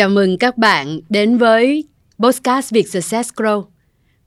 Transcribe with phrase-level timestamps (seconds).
[0.00, 1.84] Chào mừng các bạn đến với
[2.18, 3.64] Podcast Việt Success Grow.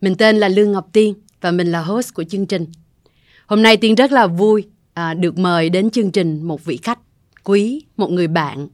[0.01, 2.65] Mình tên là Lương Ngọc Tiên và mình là host của chương trình.
[3.45, 4.63] Hôm nay Tiên rất là vui
[4.93, 6.99] à, được mời đến chương trình một vị khách
[7.43, 8.67] quý, một người bạn,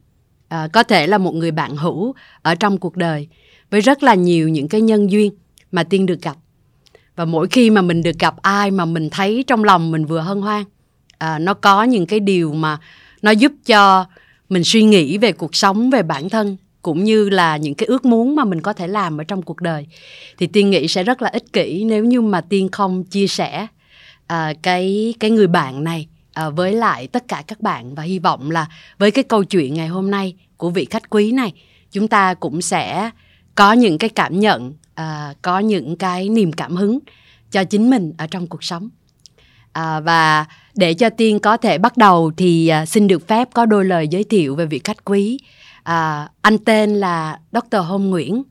[0.48, 3.28] à, có thể là một người bạn hữu ở trong cuộc đời
[3.70, 5.32] với rất là nhiều những cái nhân duyên
[5.72, 6.36] mà Tiên được gặp.
[7.16, 10.20] Và mỗi khi mà mình được gặp ai mà mình thấy trong lòng mình vừa
[10.20, 10.64] hân hoan,
[11.18, 12.78] à, nó có những cái điều mà
[13.22, 14.06] nó giúp cho
[14.48, 18.04] mình suy nghĩ về cuộc sống, về bản thân cũng như là những cái ước
[18.04, 19.86] muốn mà mình có thể làm ở trong cuộc đời.
[20.38, 23.66] Thì tiên nghĩ sẽ rất là ích kỷ nếu như mà tiên không chia sẻ
[24.26, 28.18] à, cái cái người bạn này à, với lại tất cả các bạn và hy
[28.18, 28.66] vọng là
[28.98, 31.52] với cái câu chuyện ngày hôm nay của vị khách quý này
[31.90, 33.10] chúng ta cũng sẽ
[33.54, 36.98] có những cái cảm nhận à, có những cái niềm cảm hứng
[37.50, 38.88] cho chính mình ở trong cuộc sống.
[39.72, 43.66] À, và để cho tiên có thể bắt đầu thì à, xin được phép có
[43.66, 45.38] đôi lời giới thiệu về vị khách quý.
[45.82, 47.76] À, anh tên là Dr.
[47.76, 48.42] Hông Nguyễn.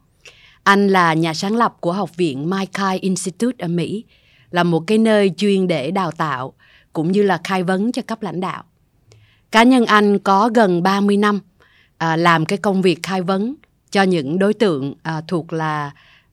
[0.64, 4.04] Anh là nhà sáng lập của Học viện Maikai Institute ở Mỹ,
[4.52, 6.54] là một cái nơi chuyên để đào tạo
[6.94, 8.64] cũng như là khai vấn cho cấp lãnh đạo.
[9.52, 11.40] Cá nhân anh có gần 30 năm
[11.98, 13.56] à, làm cái công việc khai vấn
[13.92, 15.92] cho những đối tượng à, thuộc là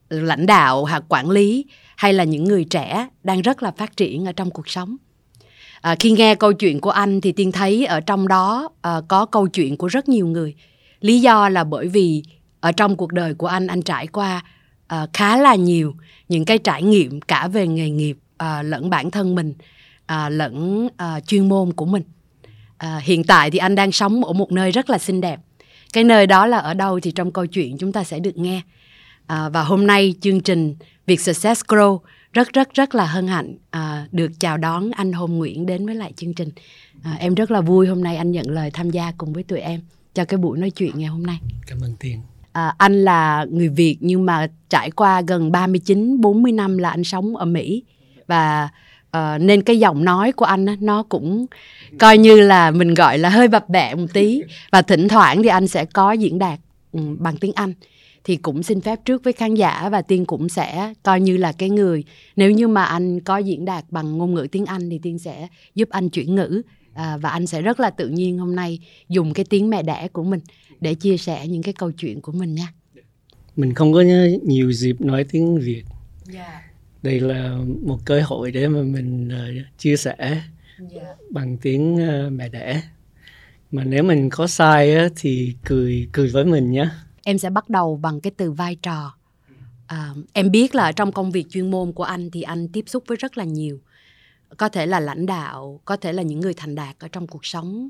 [0.09, 4.25] lãnh đạo hoặc quản lý hay là những người trẻ đang rất là phát triển
[4.25, 4.97] ở trong cuộc sống.
[5.81, 9.25] À, khi nghe câu chuyện của anh thì tiên thấy ở trong đó à, có
[9.25, 10.55] câu chuyện của rất nhiều người
[11.01, 12.23] lý do là bởi vì
[12.59, 14.43] ở trong cuộc đời của anh anh trải qua
[14.93, 15.95] uh, khá là nhiều
[16.29, 19.53] những cái trải nghiệm cả về nghề nghiệp uh, lẫn bản thân mình
[20.11, 22.03] uh, lẫn uh, chuyên môn của mình.
[22.83, 25.39] Uh, hiện tại thì anh đang sống ở một nơi rất là xinh đẹp.
[25.93, 28.61] Cái nơi đó là ở đâu thì trong câu chuyện chúng ta sẽ được nghe.
[29.33, 31.99] Uh, và hôm nay chương trình Việt Success Grow
[32.33, 35.95] rất rất rất là hân hạnh à, được chào đón anh Hồng Nguyễn đến với
[35.95, 36.49] lại chương trình.
[37.03, 39.59] À, em rất là vui hôm nay anh nhận lời tham gia cùng với tụi
[39.59, 39.81] em
[40.17, 41.37] cho cái buổi nói chuyện ngày hôm nay.
[41.67, 42.21] Cảm ơn Tiên.
[42.51, 47.03] À, anh là người Việt nhưng mà trải qua gần 39 40 năm là anh
[47.03, 47.83] sống ở Mỹ.
[48.27, 48.69] Và
[49.17, 51.45] uh, nên cái giọng nói của anh nó cũng
[51.99, 54.41] coi như là mình gọi là hơi bập bẹ một tí.
[54.71, 56.59] Và thỉnh thoảng thì anh sẽ có diễn đạt
[56.91, 57.73] um, bằng tiếng Anh.
[58.23, 61.51] Thì cũng xin phép trước với khán giả và tiên cũng sẽ coi như là
[61.51, 62.03] cái người.
[62.35, 65.47] Nếu như mà anh có diễn đạt bằng ngôn ngữ tiếng Anh thì tiên sẽ
[65.75, 66.61] giúp anh chuyển ngữ
[66.97, 70.07] à, và anh sẽ rất là tự nhiên hôm nay dùng cái tiếng mẹ đẻ
[70.07, 70.39] của mình
[70.81, 72.73] để chia sẻ những cái câu chuyện của mình nha
[73.55, 74.03] mình không có
[74.43, 75.83] nhiều dịp nói tiếng việt
[76.33, 76.47] yeah.
[76.47, 76.61] Dạ.
[77.03, 80.43] đây là một cơ hội để mà mình uh, chia sẻ yeah.
[80.95, 81.15] Dạ.
[81.29, 82.81] bằng tiếng uh, mẹ đẻ
[83.71, 86.89] mà nếu mình có sai á, thì cười cười với mình nhé
[87.23, 89.13] em sẽ bắt đầu bằng cái từ vai trò
[89.87, 93.03] à, em biết là trong công việc chuyên môn của anh thì anh tiếp xúc
[93.07, 93.79] với rất là nhiều
[94.57, 97.45] có thể là lãnh đạo có thể là những người thành đạt ở trong cuộc
[97.45, 97.89] sống.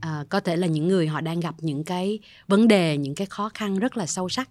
[0.00, 2.18] À, có thể là những người họ đang gặp những cái
[2.48, 4.50] vấn đề những cái khó khăn rất là sâu sắc.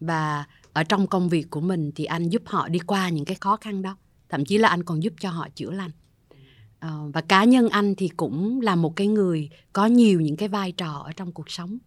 [0.00, 3.36] Và ở trong công việc của mình thì anh giúp họ đi qua những cái
[3.40, 3.96] khó khăn đó.
[4.28, 5.90] Thậm chí là anh còn giúp cho họ chữa lành.
[6.78, 10.48] À, và cá nhân anh thì cũng là một cái người có nhiều những cái
[10.48, 11.78] vai trò ở trong cuộc sống.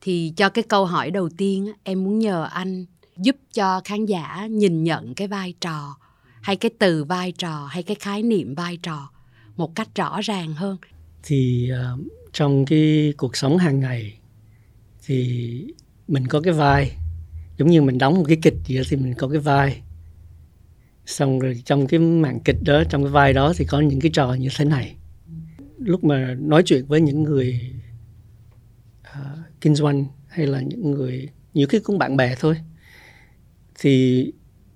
[0.00, 2.86] Thì cho cái câu hỏi đầu tiên em muốn nhờ anh
[3.16, 5.96] giúp cho khán giả nhìn nhận cái vai trò
[6.42, 9.10] hay cái từ vai trò hay cái khái niệm vai trò
[9.56, 10.76] một cách rõ ràng hơn?
[11.22, 12.00] Thì uh,
[12.32, 14.18] trong cái cuộc sống hàng ngày
[15.06, 15.66] thì
[16.08, 16.92] mình có cái vai.
[17.58, 19.82] Giống như mình đóng một cái kịch gì đó thì mình có cái vai.
[21.06, 24.10] Xong rồi trong cái mảng kịch đó trong cái vai đó thì có những cái
[24.14, 24.96] trò như thế này.
[25.78, 27.72] Lúc mà nói chuyện với những người
[29.00, 32.56] uh, kinh doanh hay là những người nhiều khi cũng bạn bè thôi
[33.78, 34.26] thì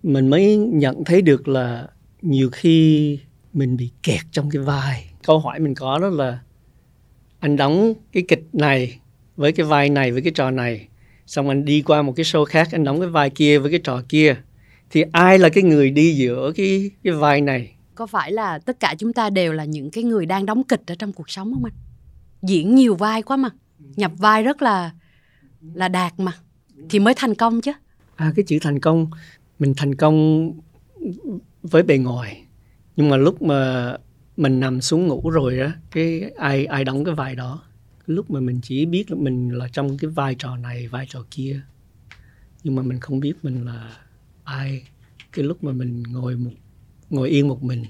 [0.06, 1.88] mình mới nhận thấy được là
[2.22, 3.18] nhiều khi
[3.52, 5.10] mình bị kẹt trong cái vai.
[5.22, 6.38] Câu hỏi mình có đó là
[7.38, 8.98] anh đóng cái kịch này
[9.36, 10.88] với cái vai này với cái trò này
[11.26, 13.80] xong anh đi qua một cái show khác anh đóng cái vai kia với cái
[13.84, 14.36] trò kia
[14.90, 17.74] thì ai là cái người đi giữa cái cái vai này?
[17.94, 20.82] Có phải là tất cả chúng ta đều là những cái người đang đóng kịch
[20.86, 21.74] ở trong cuộc sống không anh?
[22.42, 23.48] Diễn nhiều vai quá mà
[23.96, 24.90] nhập vai rất là
[25.74, 26.32] là đạt mà
[26.90, 27.72] thì mới thành công chứ.
[28.16, 29.10] À cái chữ thành công
[29.58, 30.52] mình thành công
[31.62, 32.42] với bề ngoài.
[32.96, 33.92] Nhưng mà lúc mà
[34.36, 37.62] mình nằm xuống ngủ rồi á, cái ai ai đóng cái vai đó,
[38.06, 41.24] lúc mà mình chỉ biết là mình là trong cái vai trò này, vai trò
[41.30, 41.60] kia.
[42.64, 43.96] Nhưng mà mình không biết mình là
[44.44, 44.82] ai.
[45.32, 46.50] Cái lúc mà mình ngồi một,
[47.10, 47.84] ngồi yên một mình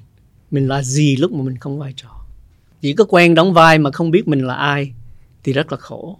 [0.50, 2.26] mình là gì lúc mà mình không vai trò.
[2.80, 4.92] Chỉ có quen đóng vai mà không biết mình là ai
[5.44, 6.18] thì rất là khổ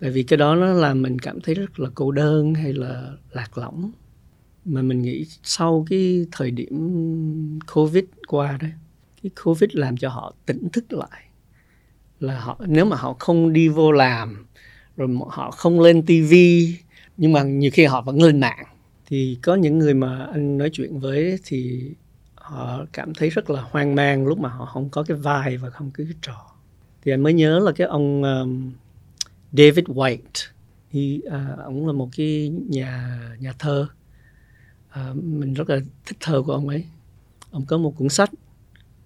[0.00, 3.12] tại vì cái đó nó làm mình cảm thấy rất là cô đơn hay là
[3.32, 3.90] lạc lõng.
[4.64, 6.70] Mà mình nghĩ sau cái thời điểm
[7.74, 8.72] covid qua đấy
[9.22, 11.22] cái covid làm cho họ tỉnh thức lại.
[12.20, 14.46] Là họ nếu mà họ không đi vô làm
[14.96, 16.76] rồi họ không lên tivi
[17.16, 18.66] nhưng mà nhiều khi họ vẫn lên mạng
[19.06, 21.90] thì có những người mà anh nói chuyện với thì
[22.34, 25.70] họ cảm thấy rất là hoang mang lúc mà họ không có cái vai và
[25.70, 26.52] không có cái trò.
[27.02, 28.72] Thì anh mới nhớ là cái ông um,
[29.56, 30.50] David White.
[30.90, 33.86] Thì uh, ông là một cái nhà nhà thơ.
[34.90, 36.84] Uh, mình rất là thích thơ của ông ấy.
[37.50, 38.30] Ông có một cuốn sách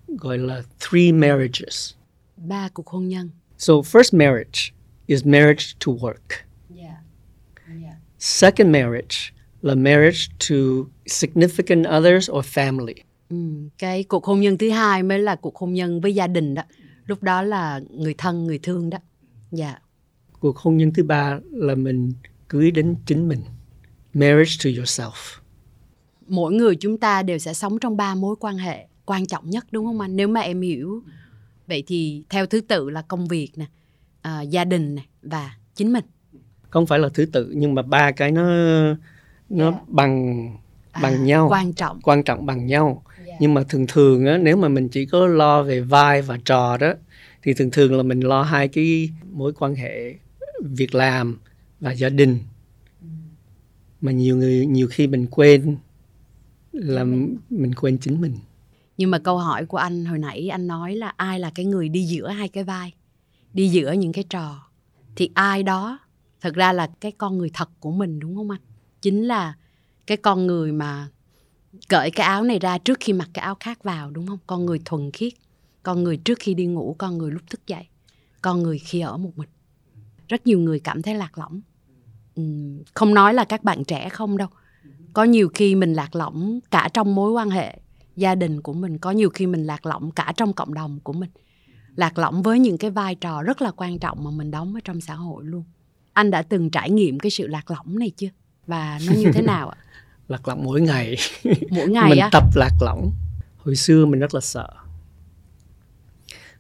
[0.09, 1.93] gọi là Three Marriages.
[2.37, 3.31] Ba cuộc hôn nhân.
[3.59, 4.73] So first marriage
[5.07, 6.45] is marriage to work.
[6.77, 6.95] Yeah.
[7.83, 7.97] Yeah.
[8.19, 9.17] second marriage
[9.63, 10.19] là marriage
[10.49, 10.57] to
[11.07, 12.95] significant others or family.
[13.29, 13.37] Ừ,
[13.79, 16.63] cái cuộc hôn nhân thứ hai mới là cuộc hôn nhân với gia đình đó.
[17.07, 18.99] Lúc đó là người thân người thương đó.
[19.51, 19.79] Dạ
[20.41, 22.13] cuộc hôn nhân thứ ba là mình
[22.49, 23.41] cưới đến chính mình.
[24.15, 25.39] Marriage to yourself.
[26.29, 29.67] Mỗi người chúng ta đều sẽ sống trong ba mối quan hệ quan trọng nhất
[29.71, 30.17] đúng không anh?
[30.17, 31.03] Nếu mà em hiểu.
[31.67, 33.65] Vậy thì theo thứ tự là công việc nè
[34.23, 36.05] à, gia đình nè và chính mình.
[36.71, 38.43] Không phải là thứ tự nhưng mà ba cái nó
[39.49, 39.79] nó Dạ.
[39.87, 40.47] bằng
[41.03, 41.49] bằng À, nhau.
[41.51, 42.01] quan trọng.
[42.03, 43.03] Quan trọng bằng nhau.
[43.27, 43.35] Dạ.
[43.41, 46.77] nhưng mà thường thường á nếu mà mình chỉ có lo về vai và trò
[46.77, 46.93] đó
[47.43, 50.15] thì thường thường là mình lo hai cái mối quan hệ
[50.63, 51.39] việc làm
[51.81, 52.39] và gia đình.
[54.01, 55.77] Mà nhiều người nhiều khi mình quên
[56.73, 57.05] là
[57.51, 58.39] mình quên chính mình.
[58.97, 61.89] Nhưng mà câu hỏi của anh hồi nãy anh nói là ai là cái người
[61.89, 62.95] đi giữa hai cái vai
[63.55, 64.67] đi giữa những cái trò
[65.17, 65.99] thì ai đó
[66.41, 68.61] thật ra là cái con người thật của mình đúng không anh?
[69.03, 69.55] Chính là
[70.07, 71.09] cái con người mà
[71.89, 74.39] cởi cái áo này ra trước khi mặc cái áo khác vào đúng không?
[74.47, 75.33] Con người thuần khiết
[75.83, 77.87] con người trước khi đi ngủ con người lúc thức dậy
[78.43, 79.49] con người khi ở một mình
[80.31, 81.61] rất nhiều người cảm thấy lạc lõng.
[82.35, 84.49] Ừm, không nói là các bạn trẻ không đâu.
[85.13, 87.79] Có nhiều khi mình lạc lõng cả trong mối quan hệ
[88.17, 91.13] gia đình của mình có nhiều khi mình lạc lõng cả trong cộng đồng của
[91.13, 91.31] mình.
[91.97, 94.81] Lạc lõng với những cái vai trò rất là quan trọng mà mình đóng ở
[94.85, 95.65] trong xã hội luôn.
[96.13, 98.29] Anh đã từng trải nghiệm cái sự lạc lõng này chưa?
[98.67, 99.79] Và nó như thế nào ạ?
[100.29, 101.17] Lạc lõng mỗi ngày.
[101.71, 102.29] Mỗi ngày mình á?
[102.33, 103.13] tập lạc lõng.
[103.59, 104.69] Hồi xưa mình rất là sợ.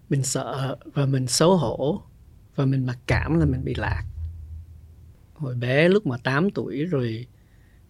[0.08, 2.02] Mình sợ và mình xấu hổ
[2.55, 4.05] và mình mặc cảm là mình bị lạc.
[5.35, 7.26] Hồi bé lúc mà 8 tuổi rồi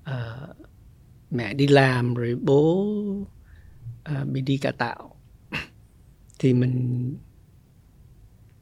[0.02, 0.56] uh,
[1.30, 2.86] mẹ đi làm rồi bố
[4.12, 5.16] uh, bị đi cải tạo
[6.38, 7.16] thì mình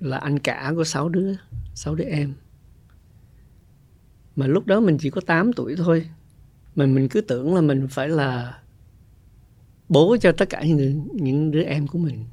[0.00, 1.34] là anh cả của sáu đứa
[1.74, 2.34] sáu đứa em.
[4.36, 6.10] Mà lúc đó mình chỉ có 8 tuổi thôi
[6.74, 8.58] mà mình cứ tưởng là mình phải là
[9.88, 12.24] bố cho tất cả những những đứa em của mình.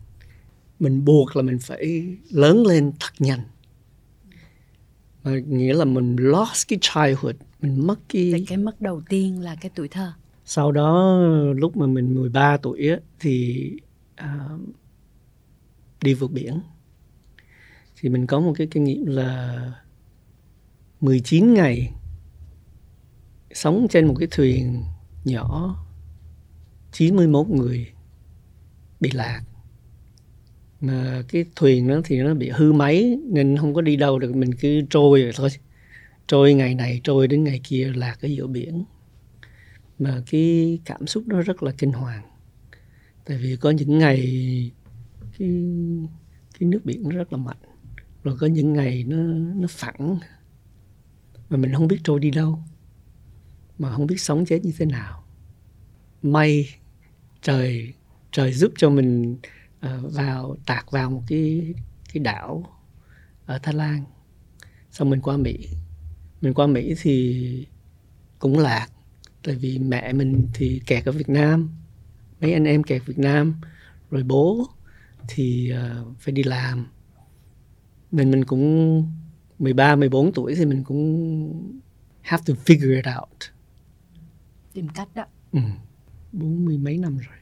[0.80, 3.40] Mình buộc là mình phải lớn lên thật nhanh
[5.26, 9.56] mà nghĩa là mình lost cái childhood mình mất cái cái mất đầu tiên là
[9.62, 10.12] cái tuổi thơ.
[10.46, 11.18] Sau đó
[11.56, 13.72] lúc mà mình 13 tuổi á, thì
[14.16, 14.50] à,
[16.02, 16.60] đi vượt biển.
[18.00, 19.72] Thì mình có một cái kinh nghiệm là
[21.02, 21.92] 19 ngày
[23.52, 24.84] sống trên một cái thuyền
[25.24, 25.76] nhỏ
[26.92, 27.88] 91 người
[29.00, 29.42] bị lạc
[30.82, 34.36] mà cái thuyền đó thì nó bị hư máy nên không có đi đâu được.
[34.36, 35.50] Mình cứ trôi rồi thôi.
[36.28, 38.84] Trôi ngày này, trôi đến ngày kia lạc ở giữa biển.
[40.00, 42.24] Mà cái cảm xúc đó rất là kinh hoàng.
[43.26, 44.18] Tại vì có những ngày
[45.38, 45.50] cái
[46.60, 47.58] cái nước biển nó rất là mạnh.
[48.24, 49.18] Rồi có những ngày nó
[49.56, 50.20] nó phẳng.
[51.50, 52.60] Mà mình không biết trôi đi đâu.
[53.80, 55.24] Mà không biết sống chết như thế nào.
[56.22, 56.70] May
[57.42, 57.94] trời
[58.32, 59.38] trời giúp cho mình
[60.04, 61.74] vào tạc vào một cái
[62.14, 62.64] cái đảo
[63.46, 64.04] ở Thái Lan.
[64.92, 65.70] Xong mình qua Mỹ.
[66.42, 67.68] Mình qua Mỹ thì
[68.40, 68.88] cũng lạc
[69.44, 71.70] tại vì mẹ mình thì kẹt ở Việt Nam.
[72.42, 73.56] Mấy anh em kẹt Việt Nam.
[74.12, 74.68] Rồi bố
[75.28, 76.88] thì ờ, phải đi làm.
[78.12, 79.06] Nên mình cũng
[79.60, 81.82] 13 14 tuổi thì mình cũng
[82.22, 83.38] have to figure it out.
[84.74, 85.26] Tìm cách đó.
[85.52, 85.60] Ừ.
[86.32, 87.38] bốn mươi mấy năm rồi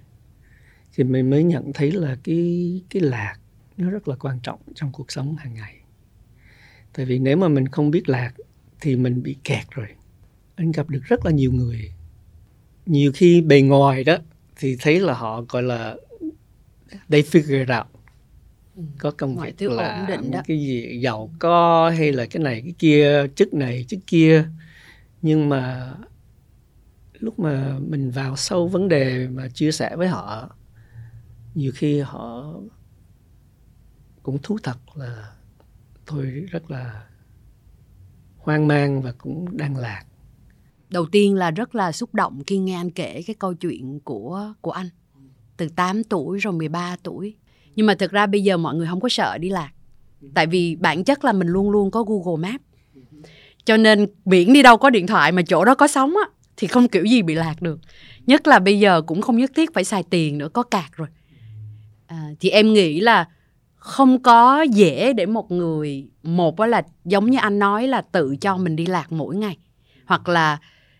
[0.95, 3.35] thì mình mới nhận thấy là cái cái lạc
[3.77, 5.75] nó rất là quan trọng trong cuộc sống hàng ngày.
[6.93, 8.33] Tại vì nếu mà mình không biết lạc
[8.81, 9.87] thì mình bị kẹt rồi.
[10.55, 11.91] Anh gặp được rất là nhiều người.
[12.85, 14.17] Nhiều khi bề ngoài đó
[14.55, 15.95] thì thấy là họ gọi là
[17.09, 17.87] they figure out.
[18.99, 20.41] Có công Mọi việc thứ ổn định đó.
[20.47, 24.45] cái gì giàu có hay là cái này cái kia chức này chức kia.
[25.21, 25.93] Nhưng mà
[27.19, 30.55] lúc mà mình vào sâu vấn đề mà chia sẻ với họ
[31.55, 32.53] nhiều khi họ
[34.23, 35.31] cũng thú thật là
[36.05, 37.07] tôi rất là
[38.37, 40.03] hoang mang và cũng đang lạc.
[40.89, 44.53] Đầu tiên là rất là xúc động khi nghe anh kể cái câu chuyện của
[44.61, 44.89] của anh.
[45.57, 47.35] Từ 8 tuổi rồi 13 tuổi.
[47.75, 49.71] Nhưng mà thực ra bây giờ mọi người không có sợ đi lạc.
[50.33, 52.63] Tại vì bản chất là mình luôn luôn có Google Maps
[53.65, 56.67] cho nên biển đi đâu có điện thoại mà chỗ đó có sóng á, thì
[56.67, 57.79] không kiểu gì bị lạc được.
[58.25, 61.07] Nhất là bây giờ cũng không nhất thiết phải xài tiền nữa, có cạc rồi
[62.13, 63.27] à, thì em nghĩ là
[63.75, 68.35] không có dễ để một người một đó là giống như anh nói là tự
[68.41, 69.57] cho mình đi lạc mỗi ngày.
[70.05, 70.57] Hoặc là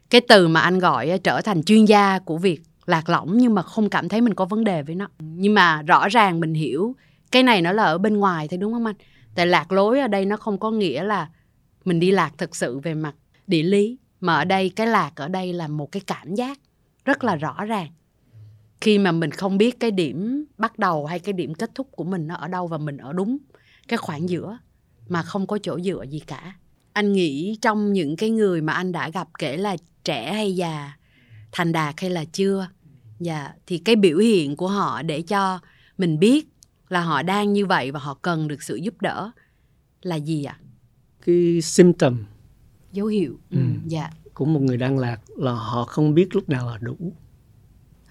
[0.10, 3.62] cái từ mà anh gọi trở thành chuyên gia của việc lạc lõng nhưng mà
[3.62, 5.08] không cảm thấy mình có vấn đề với nó.
[5.20, 6.96] Nhưng mà rõ ràng mình hiểu
[7.32, 8.96] cái này nó là ở bên ngoài thôi đúng không anh?
[9.36, 11.29] Tại lạc lối ở đây nó không có nghĩa là
[11.86, 13.15] mình đi lạc thực sự về mặt
[13.48, 16.60] địa lý mà ở đây cái lạc ở đây là một cái cảm giác
[17.05, 17.88] rất là rõ ràng
[18.83, 22.03] khi mà mình không biết cái điểm bắt đầu hay cái điểm kết thúc của
[22.03, 23.37] mình nó ở đâu và mình ở đúng
[23.87, 24.57] cái khoảng giữa
[25.07, 26.55] mà không có chỗ dựa gì cả
[26.93, 30.93] anh nghĩ trong những cái người mà anh đã gặp kể là trẻ hay già
[31.51, 32.67] thành đạt hay là chưa
[33.19, 35.59] dạ thì cái biểu hiện của họ để cho
[35.97, 36.47] mình biết
[36.89, 39.31] là họ đang như vậy và họ cần được sự giúp đỡ
[40.01, 40.57] là gì ạ
[41.25, 42.25] cái symptom
[42.91, 43.57] dấu hiệu ừ.
[43.57, 43.63] Ừ.
[43.87, 47.13] dạ của một người đang lạc là họ không biết lúc nào là đủ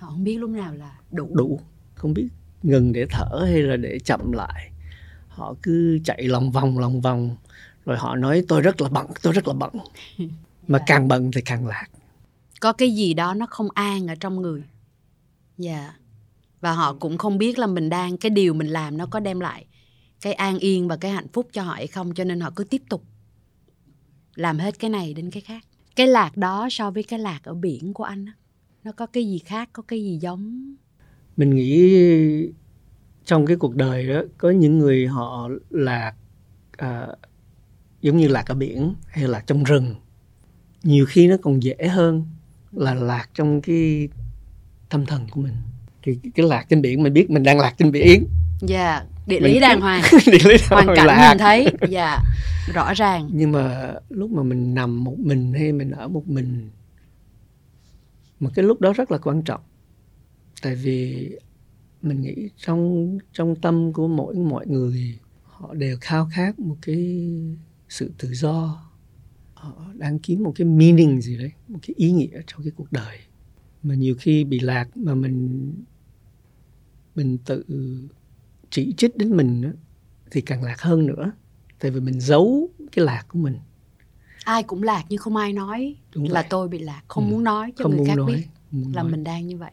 [0.02, 1.28] họ không biết lúc nào là đủ.
[1.34, 1.60] Đủ.
[1.94, 2.28] Không biết
[2.62, 4.70] ngừng để thở hay là để chậm lại.
[5.28, 7.36] Họ cứ chạy lòng vòng lòng vòng.
[7.84, 9.72] Rồi họ nói tôi rất là bận tôi rất là bận.
[10.68, 10.84] Mà Dạ.
[10.86, 11.86] càng bận thì càng lạc.
[12.60, 14.62] Có cái gì đó nó không an ở trong người.
[15.58, 15.94] Dạ.
[16.60, 19.40] Và họ cũng không biết là mình đang cái điều mình làm nó có đem
[19.40, 19.66] lại
[20.20, 22.64] cái an yên và cái hạnh phúc cho họ hay không cho nên họ cứ
[22.64, 23.04] tiếp tục
[24.34, 25.64] làm hết cái này đến cái khác.
[25.96, 28.32] Cái lạc đó so với cái lạc ở biển của anh á
[28.84, 30.74] nó có cái gì khác có cái gì giống?
[31.36, 31.96] Mình nghĩ
[33.24, 36.12] trong cái cuộc đời đó có những người họ lạc
[36.76, 37.06] à,
[38.00, 39.94] giống như lạc ở biển hay là trong rừng.
[40.82, 42.24] Nhiều khi nó còn dễ hơn
[42.72, 44.08] là lạc trong cái
[44.88, 45.54] tâm thần của mình.
[46.02, 48.24] Thì cái lạc trên biển mình biết mình đang lạc trên biển.
[48.60, 50.02] Dạ địa Mình lý cứ- đàng hoàng.
[50.26, 51.28] Địa lý hoàn mình cảnh lạc.
[51.28, 52.18] nhìn thấy dạ
[52.74, 53.30] rõ ràng.
[53.32, 56.70] Nhưng mà lúc mà mình nằm một mình hay mình ở một mình
[58.42, 59.60] mà cái lúc đó rất là quan trọng.
[60.62, 61.30] Tại vì
[62.02, 67.30] mình nghĩ trong trong tâm của mỗi, mọi người, họ đều khao khát một cái
[67.88, 68.90] sự tự do.
[69.54, 72.92] Họ đang kiếm một cái meaning gì đấy, một cái ý nghĩa trong cái cuộc
[72.92, 73.18] đời.
[73.82, 75.72] Mà nhiều khi bị lạc mà mình
[77.14, 77.64] mình tự
[78.70, 79.72] chỉ trích đến mình
[80.30, 81.32] thì càng lạc hơn nữa.
[81.78, 83.56] Tại vì mình giấu cái lạc của mình
[84.44, 85.96] ai cũng lạc nhưng không ai nói.
[86.14, 86.46] Đúng là vậy.
[86.50, 87.30] tôi bị lạc không Ừ.
[87.30, 89.10] muốn nói cho không người khác nói biết muốn là nói.
[89.12, 89.72] mình đang như vậy.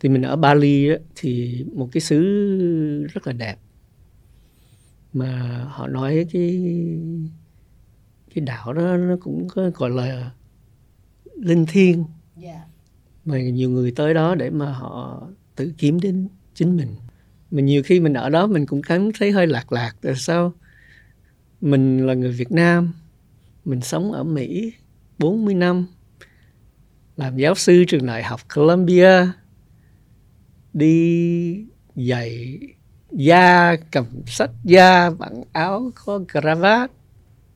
[0.00, 2.18] Thì mình ở Bali á, thì một cái xứ
[3.12, 3.56] rất là đẹp.
[5.12, 6.60] Mà họ nói cái
[8.34, 10.30] cái đảo đó nó cũng có gọi là
[11.36, 12.04] linh thiêng.
[12.36, 12.64] Dạ.
[13.24, 15.22] Mà nhiều người tới đó để mà họ
[15.56, 16.88] tự kiếm đến chính mình.
[17.50, 20.52] Mà nhiều khi mình ở đó mình cũng cảm thấy hơi lạc lạc tại sao?
[21.60, 22.92] Mình là người Việt Nam
[23.64, 24.72] mình sống ở Mỹ
[25.18, 25.86] 40 năm,
[27.16, 29.26] làm giáo sư trường đại học Columbia,
[30.72, 31.64] đi
[31.96, 32.58] giày
[33.12, 36.90] da, cầm sách da bằng áo có cravat.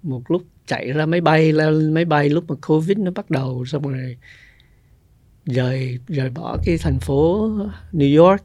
[0.02, 3.64] Một lúc chạy ra máy bay lên máy bay lúc mà covid nó bắt đầu,
[3.64, 4.16] xong rồi
[5.44, 7.50] rời rời bỏ cái thành phố
[7.92, 8.44] New York.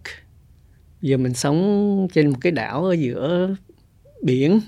[1.02, 3.56] Giờ mình sống trên một cái đảo ở giữa
[4.24, 4.60] biển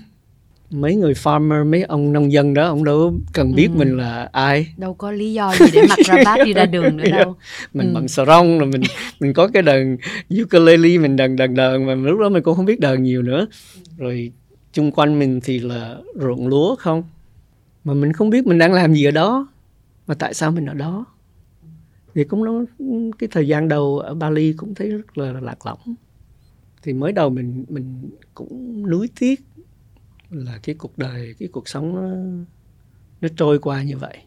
[0.72, 3.78] mấy người farmer mấy ông nông dân đó ông đâu cần biết Ừ.
[3.78, 4.74] mình là ai.
[4.76, 7.36] Đâu có lý do gì để mặc cravat đi ra đường nữa đâu.
[7.74, 7.94] Mình Ừ.
[7.94, 8.80] bằng xà rong rồi mình
[9.20, 9.96] mình có cái đờn
[10.42, 13.46] ukulele mình đờn đờn đờn mà lúc đó mình cũng không biết đờn nhiều nữa.
[13.96, 14.32] Rồi
[14.72, 17.02] chung quanh mình thì là ruộng lúa không?
[17.84, 19.48] Mà mình không biết mình đang làm gì ở đó.
[20.06, 21.04] Mà tại sao mình ở đó?
[22.14, 22.64] Thì cũng nó
[23.18, 25.94] cái thời gian đầu ở Bali cũng thấy rất là lạc lõng.
[26.82, 29.40] Thì mới đầu mình mình cũng nuối tiếc
[30.32, 32.16] là cái cuộc đời, cái cuộc sống nó
[33.20, 34.18] nó trôi qua như vậy.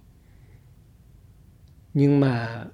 [1.94, 2.66] Nhưng mà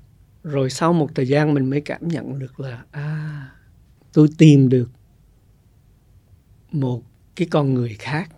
[0.44, 3.52] rồi sau một thời gian mình mới cảm nhận được là à
[4.14, 4.90] tôi tìm được
[6.72, 7.04] một
[7.36, 8.30] cái con người khác.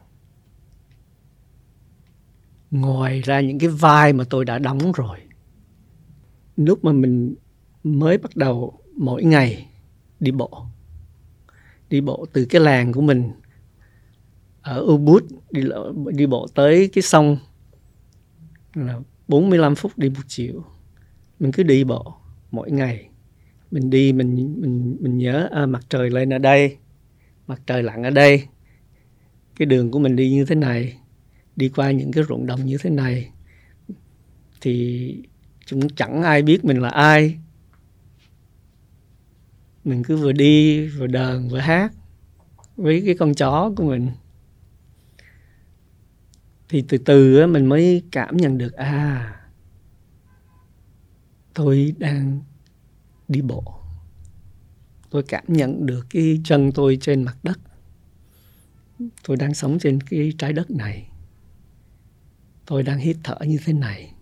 [2.71, 5.17] Ngoài ra những cái vai mà tôi đã đóng rồi.
[6.57, 7.35] Lúc mà mình
[7.83, 9.67] mới bắt đầu mỗi ngày
[10.19, 10.65] đi bộ
[11.89, 13.31] đi bộ từ cái làng của mình
[14.63, 15.63] ở Ubud đi
[16.15, 17.37] đi bộ tới cái sông
[18.73, 20.63] là 45 phút đi một chiều.
[21.39, 22.15] Mình cứ đi bộ
[22.51, 23.09] mỗi ngày.
[23.71, 26.77] Mình đi mình mình mình nhớ à, mặt trời lên ở đây
[27.47, 28.43] mặt trời lặn ở đây.
[29.55, 30.97] Cái đường của mình đi như thế này
[31.55, 33.29] đi qua những cái ruộng đồng như thế này
[34.61, 35.17] thì
[35.65, 37.37] chúng chẳng ai biết mình là ai.
[39.83, 41.93] Mình cứ vừa đi vừa đờn vừa hát
[42.77, 44.09] với cái con chó của mình
[46.73, 49.35] thì từ từ mình mới cảm nhận được à
[51.53, 52.41] tôi đang
[53.27, 53.63] đi bộ.
[55.09, 57.59] Tôi cảm nhận được cái chân tôi trên mặt đất.
[59.27, 61.09] Tôi đang sống trên cái trái đất này.
[62.65, 64.13] Tôi đang hít thở như thế này.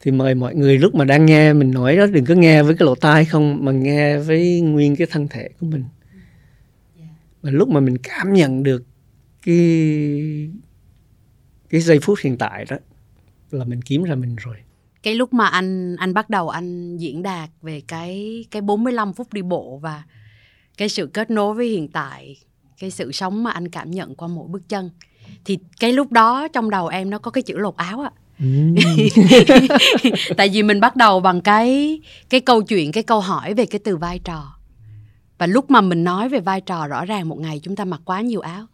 [0.00, 2.76] Thì mời mọi người lúc mà đang nghe mình nói đó đừng có nghe với
[2.76, 5.84] cái lỗ tai không mà nghe với nguyên cái thân thể của mình.
[7.42, 8.84] Và lúc mà mình cảm nhận được
[9.42, 10.50] cái
[11.72, 12.76] cái giây phút hiện tại đó
[13.50, 14.56] là mình kiếm ra mình rồi.
[15.02, 19.32] Cái lúc mà anh anh bắt đầu anh diễn đạt về cái cái 45 phút
[19.32, 20.02] đi bộ và
[20.76, 22.36] cái sự kết nối với hiện tại
[22.78, 24.90] cái sự sống mà anh cảm nhận qua mỗi bước chân
[25.44, 28.10] thì cái lúc đó trong đầu em nó có cái chữ lột áo ạ
[30.36, 32.00] tại vì mình bắt đầu bằng cái
[32.30, 34.56] cái câu chuyện cái câu hỏi về cái từ vai trò.
[35.38, 38.00] Và lúc mà mình nói về vai trò rõ ràng một ngày chúng ta mặc
[38.04, 38.66] quá nhiều áo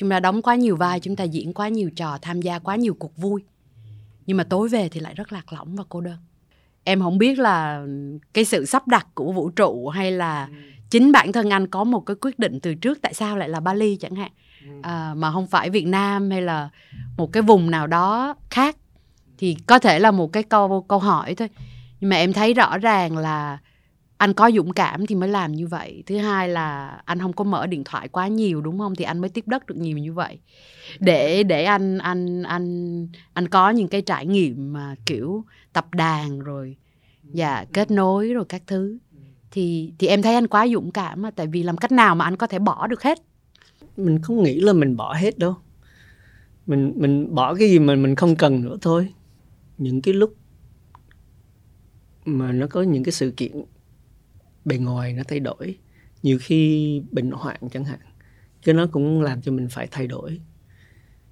[0.00, 2.76] chúng ta đóng quá nhiều vai chúng ta diễn quá nhiều trò tham gia quá
[2.76, 3.42] nhiều cuộc vui.
[4.26, 6.16] Nhưng mà tối về thì lại rất lạc lõng và cô đơn.
[6.84, 7.84] Em không biết là
[8.32, 10.48] cái sự sắp đặt của vũ trụ hay là
[10.90, 13.60] chính bản thân anh có một cái quyết định từ trước tại sao lại là
[13.60, 14.30] Bali chẳng hạn.
[14.82, 16.68] À, mà không phải Việt Nam hay là
[17.16, 18.76] một cái vùng nào đó khác
[19.38, 21.48] thì có thể là một cái câu câu hỏi thôi.
[22.00, 23.58] Nhưng mà em thấy rõ ràng là
[24.20, 26.02] anh có dũng cảm thì mới làm như vậy.
[26.06, 28.94] Thứ hai là anh không có mở điện thoại quá nhiều đúng không?
[28.96, 30.38] Thì anh mới tiếp đất được nhiều như vậy.
[30.98, 36.38] Để để anh anh anh anh có những cái trải nghiệm mà kiểu tập đàn
[36.38, 36.76] rồi
[37.22, 38.98] và dạ, kết nối rồi các thứ.
[39.50, 42.24] Thì thì em thấy anh quá dũng cảm mà tại vì làm cách nào mà
[42.24, 43.18] anh có thể bỏ được hết?
[43.96, 45.54] Mình không nghĩ là mình bỏ hết đâu.
[46.66, 49.08] Mình mình bỏ cái gì mà mình không cần nữa thôi.
[49.78, 50.36] Những cái lúc
[52.24, 53.52] mà nó có những cái sự kiện
[54.64, 55.78] bề ngoài nó thay đổi.
[56.22, 57.98] Nhiều khi bệnh hoạn chẳng hạn
[58.62, 60.40] cái nó cũng làm cho mình phải thay đổi.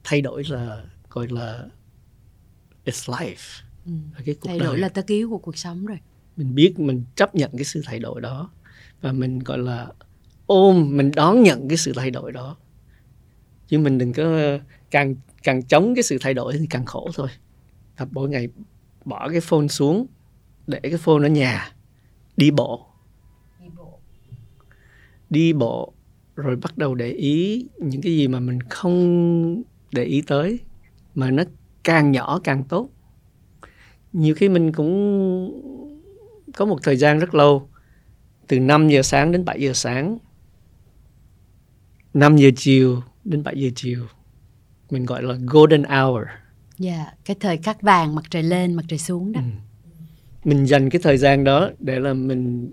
[0.05, 1.67] Thay đổi là gọi là
[2.85, 3.63] it's life.
[3.87, 3.93] Ừ.
[4.25, 4.79] cái cuộc thay đổi đời.
[4.79, 5.99] là tất yếu của cuộc sống rồi.
[6.37, 8.51] Mình biết mình chấp nhận cái sự thay đổi đó.
[9.01, 9.89] Và mình gọi là
[10.47, 12.57] ôm mình đón nhận cái sự thay đổi đó.
[13.69, 14.25] Chứ mình đừng có
[14.91, 17.29] càng càng chống cái sự thay đổi thì càng khổ thôi.
[17.97, 18.49] Tập mỗi ngày
[19.05, 20.07] bỏ cái phone xuống
[20.67, 21.73] để cái phone ở nhà
[22.37, 22.88] đi bộ đi bộ
[25.31, 25.93] đi bộ
[26.37, 29.63] rồi bắt đầu để ý những cái gì mà mình không
[29.93, 30.61] để ý tới
[31.15, 31.43] mà nó
[31.85, 32.89] càng nhỏ càng tốt
[34.13, 34.93] nhiều khi mình cũng
[36.57, 37.69] có một thời gian rất lâu
[38.47, 40.19] từ 5 giờ sáng đến 7 giờ sáng
[42.15, 44.05] 5 giờ chiều đến 7 giờ chiều
[44.91, 46.25] mình gọi là golden hour
[46.79, 49.41] Dạ, yeah, cái thời cắt vàng mặt trời lên, mặt trời xuống đó.
[49.41, 49.47] Ừ.
[50.45, 52.71] Mình dành cái thời gian đó để là mình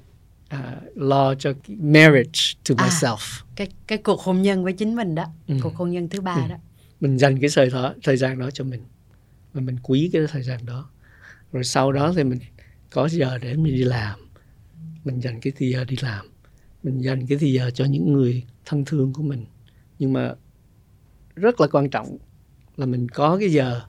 [0.53, 3.43] uh, lo cho marriage to à, myself.
[3.55, 5.55] Cái cái cuộc hôn nhân với chính mình đó, ừ.
[5.63, 6.49] cuộc hôn nhân thứ ba ừ.
[6.49, 6.55] đó.
[6.99, 8.81] Mình dành cái thời đó, thời gian đó cho mình
[9.53, 10.89] và mình quý cái thời gian đó.
[11.51, 12.39] Rồi sau đó thì mình
[12.89, 14.19] có giờ để mình đi làm,
[15.03, 16.25] mình dành cái thời giờ đi làm,
[16.83, 19.45] mình dành cái thời giờ cho những người thân thương của mình.
[19.99, 20.33] Nhưng mà
[21.35, 22.17] rất là quan trọng
[22.77, 23.81] là mình có cái giờ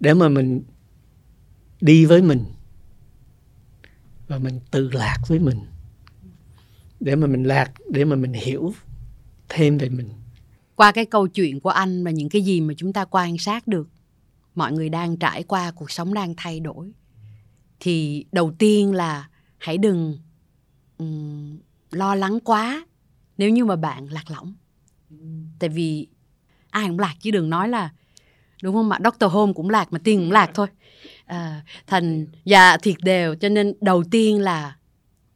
[0.00, 0.62] để mà mình
[1.80, 2.44] đi với mình
[4.28, 5.58] và mình tự lạc với mình
[7.04, 8.72] để mà mình lạc để mà mình hiểu
[9.48, 10.08] thêm về mình.
[10.76, 13.66] Qua cái câu chuyện của anh và những cái gì mà chúng ta quan sát
[13.66, 13.88] được
[14.54, 16.92] mọi người đang trải qua cuộc sống đang thay đổi
[17.80, 20.18] thì đầu tiên là hãy đừng
[20.98, 21.58] um,
[21.90, 22.86] lo lắng quá
[23.38, 24.54] nếu như mà bạn lạc lõng.
[25.58, 26.06] Tại vì
[26.70, 27.90] ai cũng lạc chứ đừng nói là
[28.62, 28.90] đúng không?
[28.90, 30.66] Ạ Doctor Home cũng lạc mà tiên cũng lạc thôi.
[31.24, 33.34] À, thành dạ thiệt đều.
[33.34, 34.76] Cho nên đầu tiên là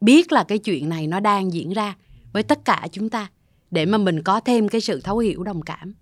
[0.00, 1.94] biết là cái chuyện này nó đang diễn ra
[2.32, 3.28] với tất cả chúng ta
[3.70, 5.94] để mà mình có thêm cái sự thấu hiểu, đồng cảm.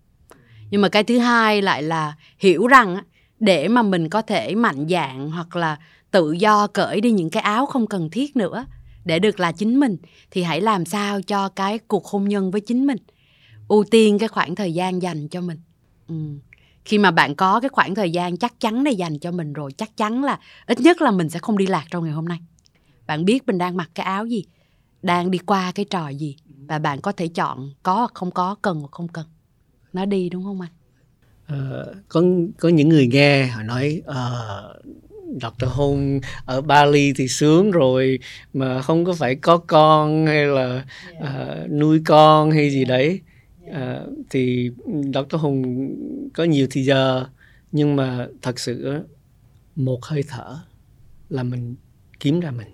[0.71, 2.97] Nhưng mà cái thứ hai lại là hiểu rằng
[3.41, 5.79] để mà mình có thể mạnh dạn hoặc là
[6.11, 8.67] tự do cởi đi những cái áo không cần thiết nữa
[9.05, 9.97] để được là chính mình,
[10.31, 12.99] thì hãy làm sao cho cái cuộc hôn nhân với chính mình
[13.69, 15.59] ưu tiên cái khoảng thời gian dành cho mình.
[16.09, 16.15] Ừ.
[16.85, 19.73] Khi mà bạn có cái khoảng thời gian chắc chắn để dành cho mình rồi,
[19.73, 22.39] chắc chắn là ít nhất là mình sẽ không đi lạc trong ngày hôm nay
[23.07, 24.45] bạn biết mình đang mặc cái áo gì?
[25.03, 26.37] Đang đi qua cái trò gì?
[26.69, 29.27] Và bạn có thể chọn có hoặc không có cần hoặc không cần.
[29.93, 30.71] Nó đi đúng không anh?
[31.53, 32.23] Uh, có
[32.59, 34.85] có những người nghe họ nói uh,
[35.43, 35.67] Dr.
[35.67, 38.19] Hôn ở Bali thì sướng rồi
[38.53, 40.85] mà không có phải có con hay là
[41.17, 43.21] uh, nuôi con hay gì đấy.
[43.73, 45.41] À, thì Dr.
[45.41, 45.91] Hùng
[46.35, 47.27] có nhiều thì giờ
[47.73, 49.01] nhưng mà thật sự
[49.77, 50.59] một hơi thở
[51.29, 51.75] là mình
[52.21, 52.74] kiếm ra mình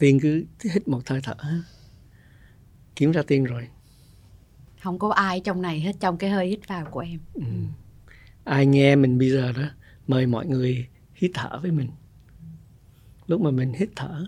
[0.00, 1.34] tiên cứ hít một hơi thở.
[2.96, 3.68] Kiếm ra tiên rồi.
[4.82, 7.20] Không có ai trong này hết trong cái hơi hít vào của em.
[7.34, 7.42] Ừ.
[8.44, 9.62] ai nghe mình bây giờ đó
[10.06, 11.88] mời mọi người hít thở với mình.
[13.26, 14.26] Lúc mà mình hít thở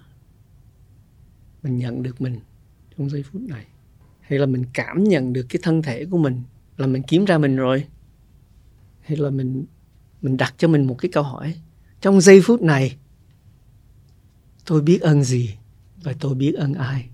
[1.63, 2.41] mình nhận được mình
[2.99, 3.67] trong giây phút này.
[4.21, 6.43] Hay là mình cảm nhận được cái thân thể của mình
[6.77, 7.87] là mình kiếm ra mình rồi.
[9.01, 9.65] Hay là mình
[10.23, 11.55] mình đặt cho mình một cái câu hỏi
[12.01, 12.97] trong giây phút này
[14.65, 15.55] tôi biết ơn gì
[16.03, 17.09] và tôi biết ơn ai.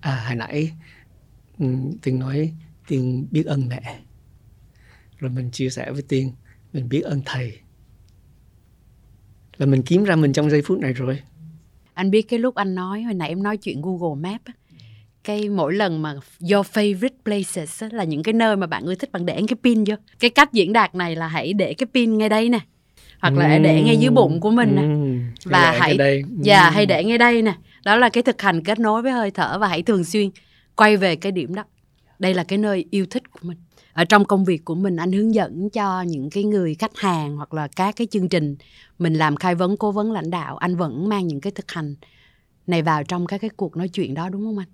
[0.00, 0.72] À hồi nãy
[1.58, 1.66] ừ,
[2.02, 2.52] tiên nói
[2.88, 4.00] tiên biết ơn mẹ.
[5.18, 6.32] Rồi mình chia sẻ với tiên
[6.72, 7.58] mình biết ơn thầy.
[9.56, 11.20] Là mình kiếm ra mình trong giây phút này rồi.
[11.94, 14.44] Anh biết cái lúc anh nói hồi nãy em nói chuyện Google Maps
[15.24, 16.14] cái mỗi lần mà
[16.52, 19.84] your favorite places là những cái nơi mà bạn ưa thích bạn để cái pin
[19.84, 19.94] vô.
[20.18, 22.58] Cái cách diễn đạt này là hãy để cái pin ngay đây nè.
[23.20, 24.82] Hoặc là để ngay dưới bụng của mình nè.
[25.44, 25.98] Và hãy
[26.40, 27.54] dạ yeah, hãy để ngay đây nè
[27.88, 30.30] đó là cái thực hành kết nối với hơi thở và hãy thường xuyên
[30.76, 31.64] quay về cái điểm đó.
[32.18, 33.58] Đây là cái nơi yêu thích của mình.
[33.92, 37.36] Ở trong công việc của mình, anh hướng dẫn cho những cái người khách hàng
[37.36, 38.56] hoặc là các cái chương trình
[38.98, 41.94] mình làm khai vấn, cố vấn, lãnh đạo, anh vẫn mang những cái thực hành
[42.66, 44.68] này vào trong các cái cuộc nói chuyện đó, đúng không anh?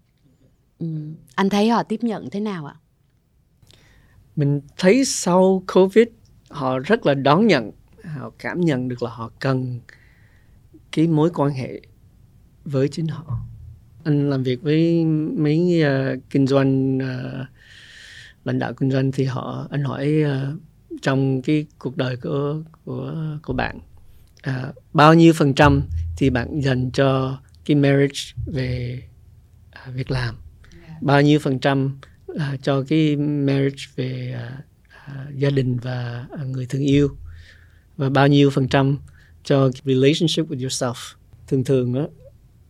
[0.79, 0.87] Ừ.
[1.35, 2.75] anh thấy họ tiếp nhận thế nào ạ?
[4.37, 6.07] Mình thấy sau covid,
[6.51, 7.71] họ rất là đón nhận.
[8.05, 9.81] Họ cảm nhận được là họ cần
[10.93, 11.81] cái mối quan hệ
[12.65, 13.39] với chính họ.
[14.05, 15.05] Anh làm việc với
[15.37, 17.47] mấy uh, kinh doanh uh,
[18.45, 20.61] lãnh đạo kinh doanh thì họ anh hỏi uh,
[21.03, 23.79] trong cái cuộc đời của của của bạn
[24.49, 25.83] uh, bao nhiêu phần trăm
[26.17, 29.03] thì bạn dành cho cái marriage về
[29.89, 30.35] uh, việc làm?
[31.01, 31.99] Bao nhiêu phần trăm
[32.33, 34.65] uh, cho cái marriage về uh,
[35.11, 37.09] uh, gia đình và uh, người thương yêu?
[37.97, 38.99] Và bao nhiêu phần trăm
[39.45, 41.15] cho relationship with yourself?
[41.47, 42.09] Thường thường đó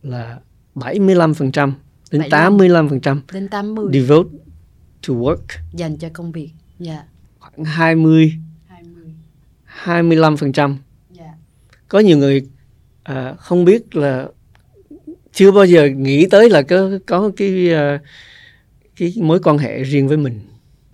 [0.05, 0.39] là
[0.75, 1.71] 75%
[2.11, 4.29] đến 85% đến 80 devote
[5.07, 5.37] to work
[5.73, 6.49] dành cho công việc.
[6.79, 6.93] Dạ.
[6.93, 7.05] Yeah.
[7.39, 8.33] Khoảng 20
[8.65, 10.75] 20 25%.
[11.17, 11.31] Yeah.
[11.87, 12.47] Có nhiều người
[13.03, 14.27] à, không biết là
[15.33, 18.01] chưa bao giờ nghĩ tới là có có cái uh,
[18.95, 20.39] cái mối quan hệ riêng với mình.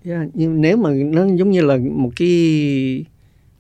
[0.04, 3.06] Yeah, nhưng nếu mà nó giống như là một cái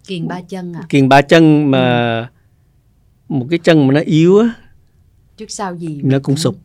[0.07, 0.81] kiền ba chân à.
[0.89, 3.35] Kiền ba chân mà ừ.
[3.35, 4.53] một cái chân mà nó yếu á
[5.41, 6.55] trước sau gì nó cũng sụp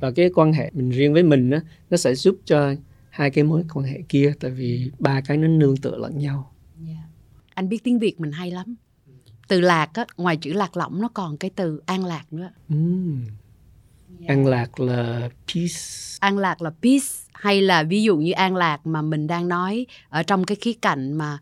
[0.00, 2.74] và cái quan hệ mình riêng với mình á nó sẽ giúp cho
[3.10, 6.52] hai cái mối quan hệ kia tại vì ba cái nó nương tựa lẫn nhau
[6.86, 7.04] yeah.
[7.54, 8.76] anh biết tiếng việt mình hay lắm
[9.48, 13.22] từ lạc á ngoài chữ lạc lõng nó còn cái từ an lạc nữa mm.
[14.18, 14.28] yeah.
[14.28, 15.80] an lạc là peace
[16.20, 19.86] an lạc là peace hay là ví dụ như an lạc mà mình đang nói
[20.08, 21.38] ở trong cái khía cạnh mà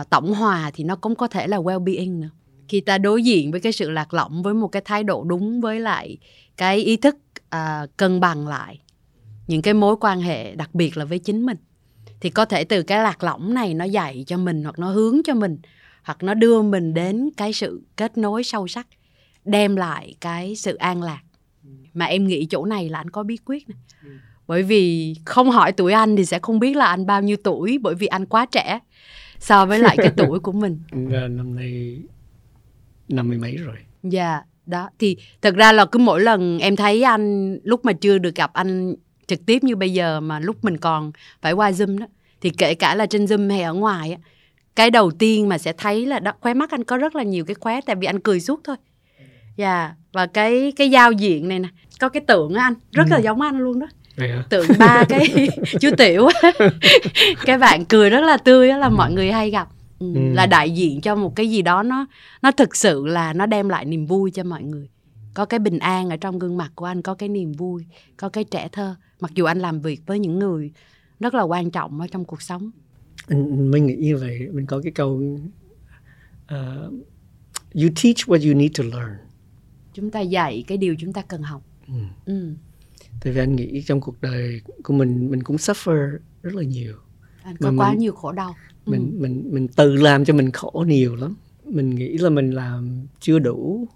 [0.00, 2.30] uh, tổng hòa thì nó cũng có thể là well being nữa
[2.68, 5.60] khi ta đối diện với cái sự lạc lõng với một cái thái độ đúng
[5.60, 6.16] với lại
[6.56, 7.16] cái ý thức
[7.54, 8.80] uh, cân bằng lại
[9.46, 11.56] những cái mối quan hệ đặc biệt là với chính mình
[12.20, 15.20] thì có thể từ cái lạc lõng này nó dạy cho mình hoặc nó hướng
[15.24, 15.58] cho mình
[16.02, 18.86] hoặc nó đưa mình đến cái sự kết nối sâu sắc
[19.44, 21.20] đem lại cái sự an lạc
[21.94, 23.78] mà em nghĩ chỗ này là anh có bí quyết này.
[24.46, 27.78] bởi vì không hỏi tuổi anh thì sẽ không biết là anh bao nhiêu tuổi
[27.78, 28.78] bởi vì anh quá trẻ
[29.38, 30.80] so với lại cái tuổi của mình
[31.12, 31.98] dạ, năm nay
[33.08, 33.76] năm mươi mấy rồi.
[34.02, 34.90] Dạ yeah, đó.
[34.98, 38.52] Thì thật ra là cứ mỗi lần em thấy anh lúc mà chưa được gặp
[38.52, 38.94] anh
[39.26, 42.06] trực tiếp như bây giờ mà lúc mình còn phải qua zoom đó
[42.40, 44.18] thì kể cả là trên zoom hay ở ngoài á
[44.76, 47.44] cái đầu tiên mà sẽ thấy là đó khóe mắt anh có rất là nhiều
[47.44, 48.76] cái khóe tại vì anh cười suốt thôi.
[49.56, 49.92] Dạ yeah.
[50.12, 51.68] và cái cái giao diện này nè
[52.00, 53.10] có cái tượng á anh rất ừ.
[53.10, 53.86] là giống anh luôn đó.
[54.48, 55.48] Tượng ba cái
[55.80, 56.28] chú tiểu
[57.46, 59.68] cái bạn cười rất là tươi á là mọi người hay gặp
[59.98, 60.14] ừ.
[60.14, 60.20] ừ.
[60.32, 62.06] là đại diện cho một cái gì đó nó
[62.42, 64.88] nó thực sự là nó đem lại niềm vui cho mọi người
[65.34, 68.28] có cái bình an ở trong gương mặt của anh có cái niềm vui có
[68.28, 70.72] cái trẻ thơ mặc dù anh làm việc với những người
[71.20, 72.70] rất là quan trọng ở trong cuộc sống
[73.70, 75.38] mình nghĩ như vậy mình có cái câu
[76.54, 76.92] uh,
[77.74, 79.16] you teach what you need to learn
[79.94, 81.94] chúng ta dạy cái điều chúng ta cần học ừ.
[82.26, 82.54] Ừ.
[83.20, 86.94] tại vì anh nghĩ trong cuộc đời của mình mình cũng suffer rất là nhiều
[87.42, 88.54] anh có Mà quá mình, nhiều khổ đau
[88.90, 89.22] mình ừ.
[89.22, 91.36] mình mình tự làm cho mình khổ nhiều lắm.
[91.64, 93.88] Mình nghĩ là mình làm chưa đủ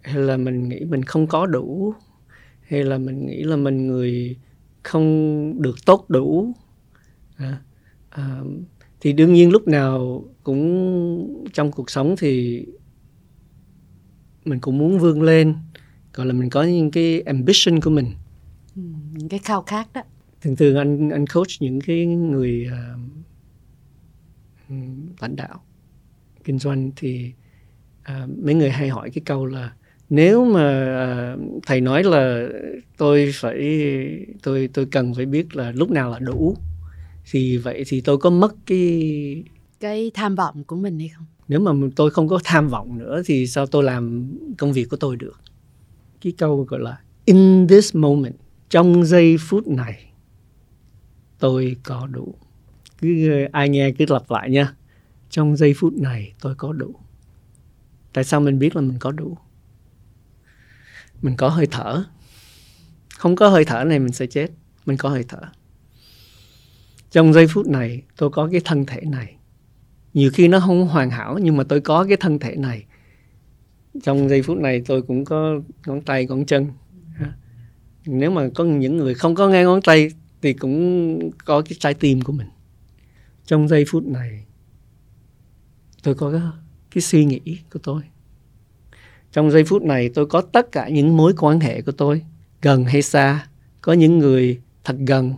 [0.00, 1.94] hay là mình nghĩ mình không có đủ
[2.60, 4.36] hay là mình nghĩ là mình người
[4.82, 6.52] không được tốt đủ.
[7.36, 7.60] À,
[8.10, 8.40] à,
[9.00, 12.64] thì đương nhiên lúc nào cũng trong cuộc sống thì
[14.44, 15.54] mình cũng muốn vươn lên
[16.14, 18.06] gọi là mình có những cái ambition của mình.
[18.76, 20.02] Ừ, những cái khao khát đó.
[20.42, 23.00] Thường thường anh anh coach những cái người uh,
[25.20, 25.62] lãnh đạo.
[26.44, 27.32] Kinh doanh thì
[28.00, 29.72] uh, mấy người hay hỏi cái câu là
[30.10, 32.48] nếu mà uh, thầy nói là
[32.96, 33.58] tôi phải
[34.42, 36.56] tôi tôi cần phải biết là lúc nào là đủ
[37.30, 39.44] thì vậy thì tôi có mất cái
[39.80, 41.26] cái tham vọng của mình hay không?
[41.48, 44.96] Nếu mà tôi không có tham vọng nữa thì sao tôi làm công việc của
[44.96, 45.40] tôi được?
[46.20, 48.34] Cái câu gọi là in this moment
[48.70, 50.04] trong giây phút này
[51.38, 52.34] tôi có đủ
[52.98, 54.74] cứ ờ, ai nghe cứ lặp lại nha.
[55.30, 56.94] Trong giây phút này tôi có đủ.
[58.12, 59.38] Tại sao mình biết là mình có đủ?
[61.22, 62.04] Mình có hơi thở.
[63.18, 64.50] Không có hơi thở này mình sẽ chết.
[64.86, 65.40] Mình có hơi thở.
[67.10, 69.34] Trong giây phút này tôi có cái thân thể này.
[70.14, 72.84] Nhiều khi nó không hoàn hảo nhưng mà tôi có cái thân thể này.
[74.02, 76.66] Trong giây phút này tôi cũng có ngón tay, ngón chân.
[78.06, 80.10] Nếu mà có những người không có nghe ngón tay
[80.42, 82.46] thì cũng có cái trái tim của mình
[83.48, 84.44] trong giây phút này
[86.02, 86.40] tôi có cái,
[86.90, 88.02] cái suy nghĩ của tôi.
[89.32, 92.24] Trong giây phút này tôi có tất cả những mối quan hệ của tôi
[92.62, 93.46] gần hay xa.
[93.80, 95.34] Có những người thật gần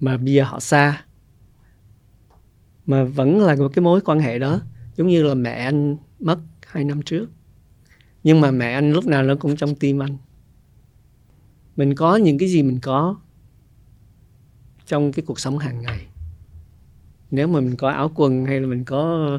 [0.00, 1.04] mà bây giờ họ xa.
[2.86, 4.60] Mà vẫn là một cái mối quan hệ đó
[4.96, 7.30] giống như là mẹ anh mất hai năm trước.
[8.24, 10.16] Nhưng mà mẹ anh lúc nào nó cũng trong tim anh.
[11.76, 13.16] Mình có những cái gì mình có
[14.86, 16.06] trong cái cuộc sống hàng ngày
[17.32, 19.30] nếu mà mình có áo quần hay là mình có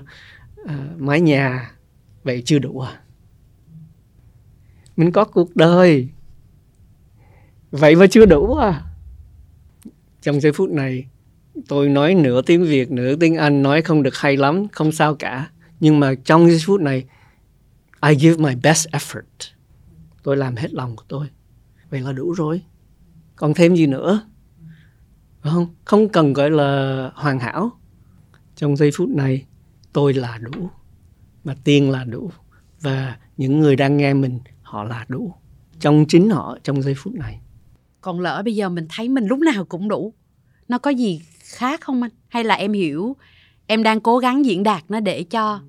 [0.61, 1.71] uh, mái nhà
[2.23, 3.01] vậy chưa đủ à?
[4.97, 6.09] Mình có cuộc đời.
[7.71, 8.83] Vậy mà chưa đủ à?
[10.21, 11.05] Trong giây phút này
[11.67, 15.15] tôi nói nửa tiếng việt nửa tiếng anh nói không được hay lắm không sao
[15.15, 15.49] cả.
[15.79, 17.05] Nhưng mà trong giây phút này
[18.09, 19.51] I give my best effort.
[20.23, 21.27] Tôi làm hết lòng của tôi.
[21.89, 22.61] Vậy là đủ rồi.
[23.35, 24.29] Còn thêm gì nữa?
[25.41, 25.67] Không?
[25.85, 27.71] Không cần gọi là hoàn hảo
[28.63, 29.45] trong giây phút này,
[29.93, 30.69] tôi là đủ.
[31.43, 32.31] Mà tiên là đủ.
[32.81, 35.33] Và những người đang nghe mình, họ là đủ.
[35.79, 37.39] Trong chính họ, trong giây phút này.
[38.01, 40.13] Còn lỡ bây giờ mình thấy mình lúc nào cũng đủ.
[40.67, 42.11] Nó có gì khác không anh?
[42.27, 43.15] Hay là em hiểu,
[43.67, 45.61] em đang cố gắng diễn đạt nó để cho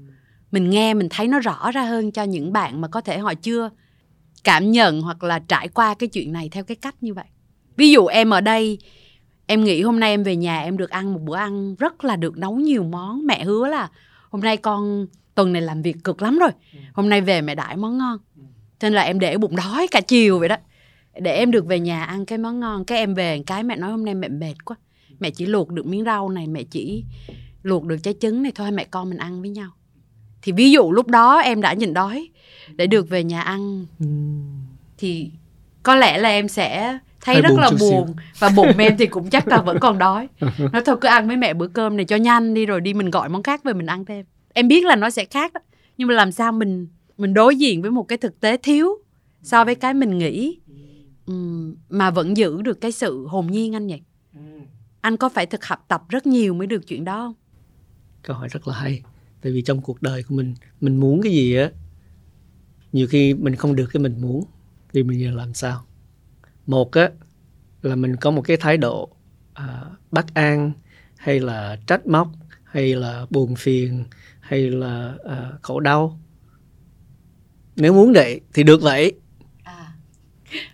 [0.52, 3.34] mình nghe, mình thấy nó rõ ra hơn cho những bạn mà có thể họ
[3.34, 3.70] chưa
[4.44, 7.26] cảm nhận hoặc là trải qua cái chuyện này theo cái cách như vậy?
[7.76, 8.78] Ví dụ em ở đây
[9.46, 12.16] em nghĩ hôm nay em về nhà em được ăn một bữa ăn rất là
[12.16, 13.26] được nấu nhiều món.
[13.26, 13.90] Mẹ hứa là
[14.30, 16.50] hôm nay con tuần này làm việc cực lắm rồi.
[16.92, 18.18] Hôm nay về mẹ đãi món ngon.
[18.78, 20.56] Cho nên là em để bụng đói cả chiều vậy đó.
[21.20, 22.84] Để em được về nhà ăn cái món ngon.
[22.84, 24.76] Cái em về cái mẹ nói hôm nay mẹ mệt quá.
[25.18, 27.04] Mẹ chỉ luộc được miếng rau này mẹ chỉ
[27.62, 29.70] luộc được trái trứng này thôi mẹ con mình ăn với nhau.
[30.42, 32.28] Thì ví dụ lúc đó em đã nhìn đói
[32.74, 33.86] để được về nhà ăn
[34.98, 35.30] thì
[35.82, 38.06] có lẽ là em sẽ thấy Hơi rất là buồn xíu.
[38.38, 40.28] và bụng em thì cũng chắc là vẫn còn đói.
[40.72, 43.10] Nói thôi cứ ăn với mẹ bữa cơm này cho nhanh đi rồi đi mình
[43.10, 44.26] gọi món khác về mình ăn thêm.
[44.52, 45.60] Em biết là nó sẽ khác đó
[45.98, 46.86] nhưng mà làm sao mình
[47.18, 48.88] mình đối diện với một cái thực tế thiếu
[49.42, 50.58] so với cái mình nghĩ
[51.88, 54.02] mà vẫn giữ được cái sự hồn nhiên anh nhỉ?
[55.00, 57.34] Anh có phải thực học tập rất nhiều mới được chuyện đó không?
[58.22, 59.02] Câu hỏi rất là hay.
[59.42, 61.70] Tại vì trong cuộc đời của mình mình muốn cái gì á
[62.92, 64.44] nhiều khi mình không được cái mình muốn
[64.92, 65.84] thì mình giờ làm sao
[66.66, 67.08] một á
[67.82, 69.08] là mình có một cái thái độ
[69.54, 70.72] à, bất an
[71.16, 72.28] hay là trách móc
[72.64, 74.04] hay là buồn phiền
[74.40, 76.18] hay là à, khổ đau.
[77.76, 79.12] Nếu muốn vậy thì được vậy.
[79.62, 79.92] À,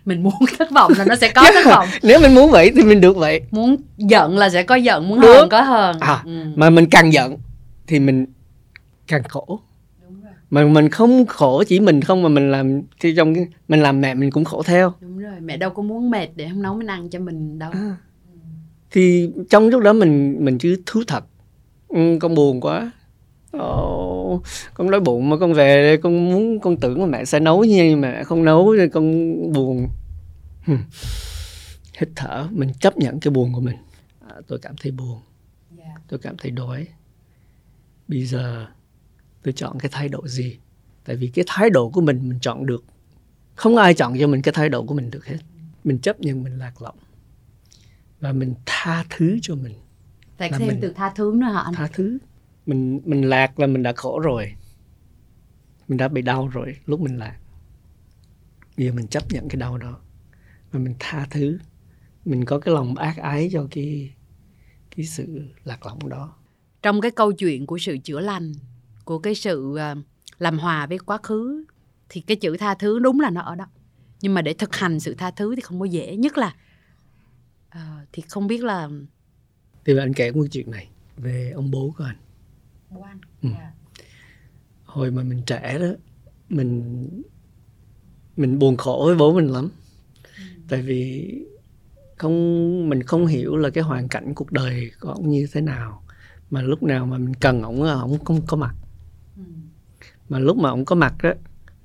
[0.05, 1.87] mình muốn thất vọng là nó sẽ có thất vọng.
[2.03, 3.41] Nếu mình muốn vậy thì mình được vậy.
[3.51, 5.99] Muốn giận là sẽ có giận muốn hờn có hờn.
[5.99, 6.43] À, ừ.
[6.55, 7.37] mà mình càng giận
[7.87, 8.25] thì mình
[9.07, 9.61] càng khổ
[10.51, 14.01] mà mình không khổ chỉ mình không mà mình làm thì trong cái mình làm
[14.01, 14.93] mẹ mình cũng khổ theo.
[14.99, 17.71] Đúng rồi mẹ đâu có muốn mệt để không nấu mình ăn cho mình đâu.
[17.73, 17.95] À.
[18.91, 21.23] thì trong lúc đó mình mình chứ thú thật.
[21.87, 22.91] Ừ, con buồn quá.
[23.51, 24.41] Ồ,
[24.73, 28.01] con đói bụng mà con về con muốn con tưởng là mẹ sẽ nấu nhưng
[28.01, 29.87] mà mẹ không nấu nên con buồn.
[31.99, 33.75] Hít thở mình chấp nhận cái buồn của mình.
[34.27, 35.19] À, tôi cảm thấy buồn.
[35.77, 36.01] Yeah.
[36.07, 36.87] tôi cảm thấy đói.
[38.07, 38.65] Bây giờ
[39.43, 40.59] tôi chọn cái thái độ gì?
[41.05, 42.83] Tại vì cái thái độ của mình mình chọn được.
[43.55, 45.37] Không ai chọn cho mình cái thái độ của mình được hết.
[45.83, 46.97] Mình chấp nhận mình lạc lõng.
[48.19, 49.73] Và mình tha thứ cho mình.
[50.37, 51.73] Tại thêm mình từ tha thứ nữa hả anh?
[51.73, 52.17] tha thứ.
[52.65, 54.53] Mình mình lạc là mình đã khổ rồi.
[55.87, 57.37] Mình đã bị đau rồi lúc mình lạc.
[58.77, 59.99] Bây giờ mình chấp nhận cái đau đó.
[60.71, 61.57] Và mình tha thứ.
[62.25, 64.13] Mình có cái lòng ác ái cho cái
[64.95, 66.35] cái sự lạc lõng đó.
[66.81, 68.53] Trong cái câu chuyện của sự chữa lành
[69.05, 69.95] của cái sự ờ,
[70.39, 71.65] làm hòa với quá khứ
[72.09, 73.65] thì cái chữ tha thứ đúng là nó ở đó
[74.21, 76.55] nhưng mà để thực hành sự tha thứ thì không có dễ nhất là
[77.67, 78.89] uh, thì không biết là
[79.85, 82.17] thì anh kể một chuyện này về ông bố của anh
[82.89, 83.49] bố anh ừ.
[83.49, 83.61] yeah.
[83.61, 84.03] Dạ.
[84.83, 85.87] hồi mà mình trẻ đó
[86.49, 87.07] mình
[88.37, 89.69] mình buồn khổ với bố mình lắm
[90.37, 90.43] ừ.
[90.69, 91.31] tại vì
[92.17, 96.03] không mình không hiểu là cái hoàn cảnh cuộc đời của ông như thế nào
[96.49, 98.75] mà lúc nào mà mình cần ổng ổng không có mặt
[100.29, 101.31] mà lúc mà ổng có mặt đó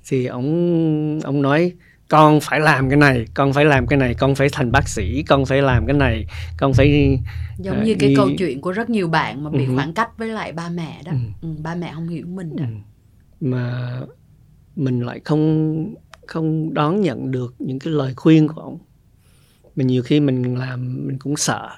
[0.08, 1.72] thì ổng ổng nói
[2.08, 5.22] con phải làm cái này con phải làm cái này con phải thành bác sĩ
[5.22, 6.26] con phải làm cái này
[6.58, 7.18] con phải
[7.58, 8.14] giống như uh, cái đi...
[8.14, 11.02] câu chuyện của rất nhiều bạn mà bị uh khoảng cách với lại ba mẹ
[11.04, 11.12] đó.
[11.12, 12.64] Uh ừ, ba mẹ không hiểu mình đó.
[12.64, 12.82] Uh
[13.40, 13.96] mà
[14.76, 15.94] mình lại không
[16.26, 18.78] không đón nhận được những cái lời khuyên của ông.
[19.76, 21.70] Mình nhiều khi mình làm mình cũng sợ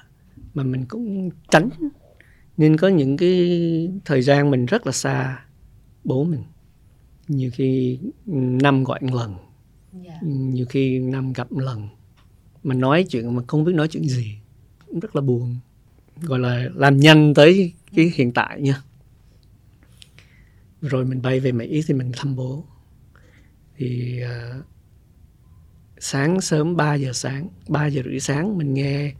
[0.53, 1.69] mà mình cũng tránh.
[2.57, 5.39] Nên có những cái thời gian mình rất là xa
[6.03, 6.43] bố mình.
[7.27, 9.35] Nhiều khi năm gọi một lần.
[9.93, 10.05] Yeah.
[10.05, 10.27] Dạ.
[10.29, 11.87] nhiều khi năm gặp một lần.
[12.63, 14.37] Mà nói chuyện mà không biết nói chuyện gì
[15.01, 15.55] rất là buồn.
[16.21, 18.81] Gọi là làm nhanh tới cái hiện tại nha.
[20.81, 22.63] Rồi mình bay về Mỹ thì mình thăm bố.
[23.77, 24.65] Thì uh,
[25.99, 29.13] sáng sớm 3 giờ sáng 3 giờ rưỡi sáng mình nghe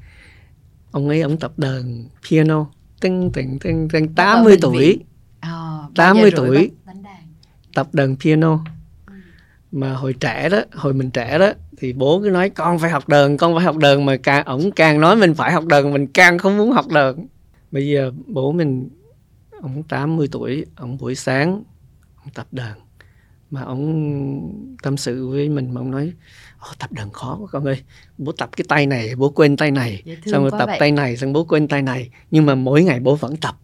[0.92, 2.70] ông ấy ông tập đờn piano.
[3.02, 5.00] Tinh tinh tinh tinh 80 tuổi
[5.40, 6.72] à, 80 tuổi.
[7.74, 8.60] tập đờn piano.
[9.08, 9.14] Ừ.
[9.72, 13.10] mà hồi trẻ đó hồi mình trẻ đó thì bố cứ nói con phải học
[13.10, 14.06] đờn con phải học đờn.
[14.06, 17.28] Mà càng ổng càng nói mình phải học đờn mình càng không muốn học đờn.
[17.72, 18.90] Bây giờ bố mình
[19.62, 21.64] ông 80 tuổi ông buổi sáng
[22.16, 22.74] ông tập đàn
[23.52, 26.14] mà ông tâm sự với mình mà ông nói
[26.72, 27.82] oh, tập đàn khó quá con ơi.
[28.18, 30.78] Bố tập cái tay này bố quên tay này xong rồi tập vậy.
[30.80, 32.10] tay này xong bố quên tay này.
[32.32, 33.56] Nhưng mà mỗi ngày bố vẫn tập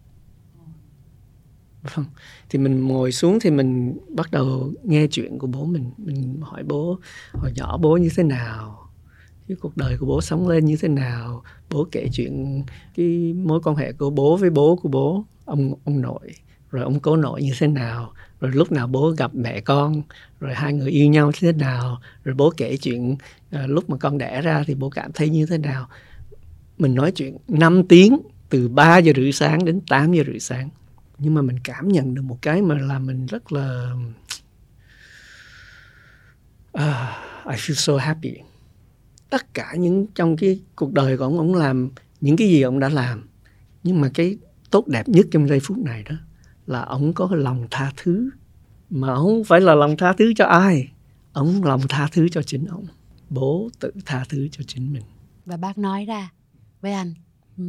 [1.94, 2.06] vâng.
[2.48, 5.90] Thì mình ngồi xuống thì mình bắt đầu nghe chuyện của bố mình.
[5.98, 6.98] Mình hỏi bố
[7.32, 8.88] hồi nhỏ bố như thế nào?
[9.48, 11.42] Cái cuộc đời của bố sống lên như thế nào?
[11.70, 12.62] Bố kể chuyện
[12.96, 15.24] cái mối quan hệ của bố với bố của bố.
[15.44, 16.32] Ông ông nội
[16.70, 18.12] rồi ông cố nội như thế nào?
[18.40, 20.02] Rồi lúc nào bố gặp mẹ con?
[20.40, 22.00] Rồi hai người yêu nhau thế nào?
[22.24, 23.18] Rồi bố kể chuyện uh,
[23.66, 25.88] lúc mà con đẻ ra thì bố cảm thấy như thế nào?
[26.78, 28.18] Mình nói chuyện 5 tiếng
[28.50, 30.68] từ 3 giờ rưỡi sáng đến 8 giờ rưỡi sáng
[31.18, 33.92] nhưng mà mình cảm nhận được một cái mà làm mình rất là
[36.78, 36.82] uh,
[37.46, 38.34] I feel so happy.
[39.30, 42.80] Tất cả những trong cái cuộc đời của ông ông làm những cái gì ông
[42.80, 43.28] đã làm.
[43.82, 44.38] Nhưng mà cái
[44.70, 46.16] tốt đẹp nhất trong giây phút này đó
[46.66, 48.30] là ông có lòng tha thứ.
[48.90, 50.88] Mà ông không phải là lòng tha thứ cho ai.
[51.32, 52.86] Ông lòng tha thứ cho chính ông.
[53.30, 55.02] Bố tự tha thứ cho chính mình.
[55.46, 56.30] Và bác nói ra.
[56.80, 57.14] Với anh
[57.58, 57.64] ừ.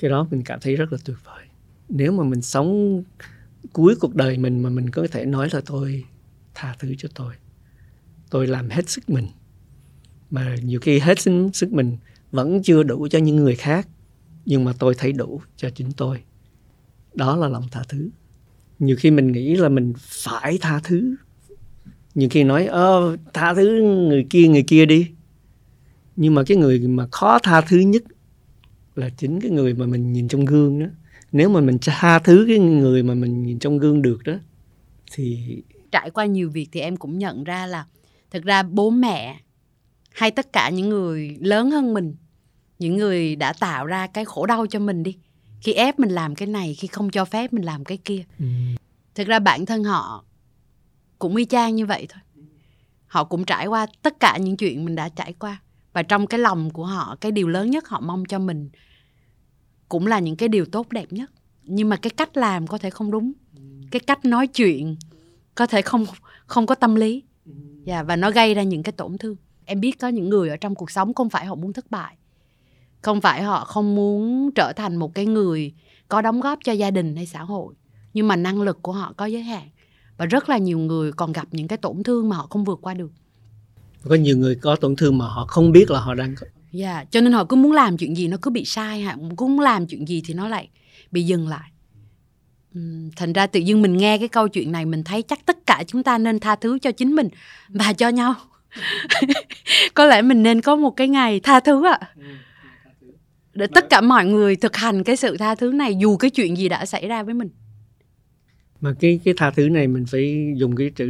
[0.00, 1.45] cái đó mình cảm thấy rất là tuyệt vời
[1.88, 3.02] nếu mà mình sống
[3.72, 6.04] cuối cuộc đời mình mà mình có thể nói là tôi
[6.54, 7.34] tha thứ cho tôi
[8.30, 9.26] tôi làm hết sức mình,
[10.30, 11.18] mà nhiều khi hết
[11.52, 11.96] sức mình
[12.30, 13.88] vẫn chưa đủ cho những người khác,
[14.46, 16.22] nhưng mà tôi thấy đủ cho chính tôi.
[17.14, 18.08] Đó là lòng tha thứ.
[18.78, 21.14] Nhiều khi mình nghĩ là mình phải tha thứ.
[22.14, 25.10] Nhiều khi nói ơ tha thứ người kia người kia đi.
[26.16, 28.02] Nhưng mà cái người mà khó tha thứ nhất
[28.94, 30.86] là chính cái người mà mình nhìn trong gương đó
[31.32, 34.32] nếu mà mình tha thứ cái người mà mình nhìn trong gương được đó
[35.12, 35.38] thì
[35.92, 37.84] trải qua nhiều việc thì em cũng nhận ra là
[38.30, 39.40] thực ra bố mẹ
[40.12, 42.14] hay tất cả những người lớn hơn mình
[42.78, 45.16] những người đã tạo ra cái khổ đau cho mình đi
[45.60, 48.46] khi ép mình làm cái này khi không cho phép mình làm cái kia ừ.
[49.14, 50.24] thực ra bản thân họ
[51.18, 52.20] cũng y chang như vậy thôi
[53.06, 55.60] họ cũng trải qua tất cả những chuyện mình đã trải qua
[55.92, 58.70] và trong cái lòng của họ cái điều lớn nhất họ mong cho mình
[59.88, 61.30] cũng là những cái điều tốt đẹp nhất.
[61.62, 63.32] Nhưng mà cái cách làm có thể không đúng.
[63.90, 64.96] Cái cách nói chuyện
[65.54, 66.06] có thể không
[66.46, 67.22] không có tâm lý.
[67.86, 69.36] Yeah, và nó gây ra những cái tổn thương.
[69.64, 72.16] Em biết có những người ở trong cuộc sống không phải họ muốn thất bại.
[73.02, 75.74] Không phải họ không muốn trở thành một cái người
[76.08, 77.74] có đóng góp cho gia đình hay xã hội.
[78.14, 79.68] Nhưng mà năng lực của họ có giới hạn.
[80.16, 82.78] Và rất là nhiều người còn gặp những cái tổn thương mà họ không vượt
[82.82, 83.12] qua được.
[84.04, 86.34] Có nhiều người có tổn thương mà họ không biết là họ đang
[86.76, 87.10] Dạ, yeah.
[87.10, 89.16] cho nên họ cứ muốn làm chuyện gì nó cứ bị sai hả?
[89.36, 90.68] Cứ muốn làm chuyện gì thì nó lại
[91.10, 91.70] bị dừng lại.
[93.16, 95.84] thành ra tự dưng mình nghe cái câu chuyện này mình thấy chắc tất cả
[95.86, 97.28] chúng ta nên tha thứ cho chính mình
[97.68, 98.34] và cho nhau.
[99.94, 101.98] có lẽ mình nên có một cái ngày tha thứ ạ.
[102.00, 102.08] À.
[103.54, 106.56] Để tất cả mọi người thực hành cái sự tha thứ này dù cái chuyện
[106.56, 107.48] gì đã xảy ra với mình.
[108.80, 111.06] Mà cái cái tha thứ này mình phải dùng cái chữ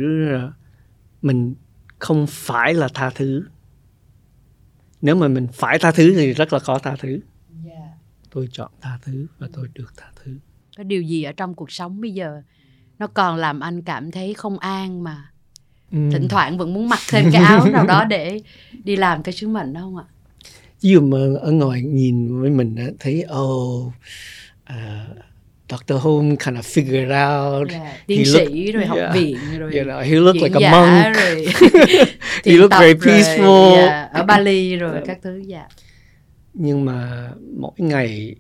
[1.23, 1.55] mình
[1.99, 3.43] không phải là tha thứ
[5.03, 7.21] nếu mà mình phải tha thứ thì rất là khó tha thứ.
[7.65, 7.89] Dạ.
[8.31, 10.33] tôi chọn tha thứ và tôi được tha thứ
[10.77, 12.43] có điều gì ở trong cuộc sống bây giờ
[12.99, 15.31] nó còn làm anh cảm thấy không an mà
[15.93, 15.99] ừ.
[16.13, 18.41] thỉnh thoảng vẫn muốn mặc thêm cái áo nào đó để
[18.85, 20.05] đi làm cái sứ mệnh đó không ạ
[20.81, 23.93] dụ mà ở ngoài nhìn với mình thấy ồ oh,
[24.73, 25.17] uh,
[25.69, 25.99] Dr.
[26.01, 27.71] Home kind of figured out.
[27.71, 29.75] Yeah, tiến sĩ looked, rồi học yeah, viện rồi.
[29.75, 31.17] You know, he looked like a monk.
[31.17, 31.47] Rồi
[32.45, 33.77] he looked very peaceful.
[33.77, 35.07] Rồi, yeah, ở Bali rồi yeah.
[35.07, 35.69] các thứ dạ.
[36.55, 38.37] Nhưng mà mỗi ngày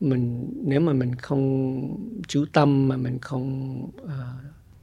[0.00, 4.10] mình nếu mà mình không chú tâm mà mình không uh,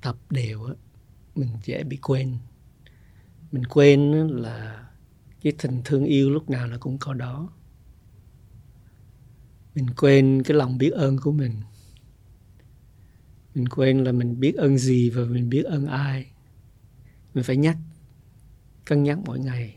[0.02, 0.74] tập đều á
[1.36, 2.38] mình dễ bị quên
[3.52, 4.88] mình quên là
[5.42, 7.50] cái tình thương yêu lúc nào nó cũng có đó
[9.76, 11.52] mình quên cái lòng biết ơn của mình
[13.56, 16.26] mình quên là mình biết ơn gì và mình biết ơn ai.
[17.34, 17.78] Mình phải nhắc,
[18.86, 19.76] cân nhắc mỗi ngày.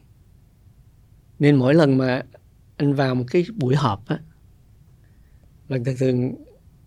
[1.38, 2.22] Nên mỗi lần mà
[2.76, 4.18] anh vào một cái buổi họp á
[5.68, 6.34] lần thường thường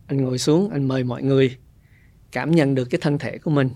[0.07, 1.57] anh ngồi xuống, anh mời mọi người
[2.31, 3.69] cảm nhận được cái thân thể của mình,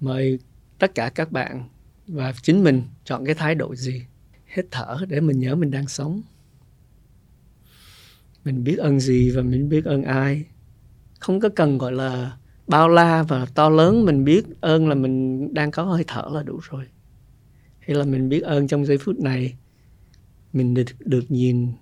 [0.00, 0.38] mời
[0.78, 1.68] tất cả các bạn
[2.06, 4.02] và chính mình chọn cái thái độ gì.
[4.46, 6.22] Hít thở để mình nhớ mình đang sống.
[8.44, 10.44] Mình biết ơn gì và mình biết ơn ai.
[11.20, 12.36] Không có cần gọi là
[12.66, 16.42] bao la và to lớn mình biết ơn là mình đang có hơi thở là
[16.42, 16.84] đủ rồi.
[17.78, 19.54] Hay là mình biết ơn trong giây phút này
[20.52, 21.72] mình được, được nhìn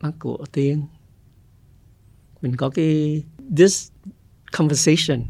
[0.00, 0.82] mắt của tiên.
[2.42, 3.22] Mình có cái
[3.56, 3.90] this
[4.52, 5.22] conversation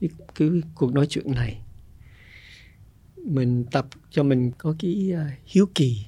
[0.00, 1.58] cái, cái cuộc nói chuyện này.
[3.16, 6.06] Mình tập cho mình có cái uh, hiếu kỳ.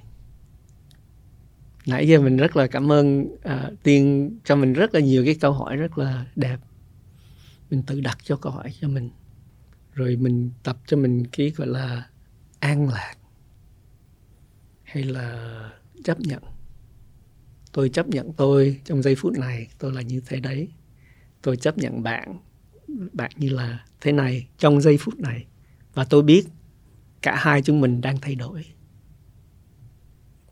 [1.87, 5.35] Nãy giờ mình rất là cảm ơn uh, tiên cho mình rất là nhiều cái
[5.35, 6.57] câu hỏi rất là đẹp
[7.71, 9.11] mình tự đặt cho câu hỏi cho mình.
[9.93, 12.09] Rồi mình tập cho mình cái gọi là
[12.61, 13.15] an lạc
[14.83, 15.71] hay là
[16.05, 16.43] chấp nhận.
[17.73, 20.69] Tôi chấp nhận tôi trong giây phút này, tôi là như thế đấy.
[21.43, 22.39] Tôi chấp nhận bạn
[23.13, 25.47] bạn như là thế này trong giây phút này.
[25.95, 26.47] Và tôi biết
[27.23, 28.65] cả hai chúng mình đang thay đổi.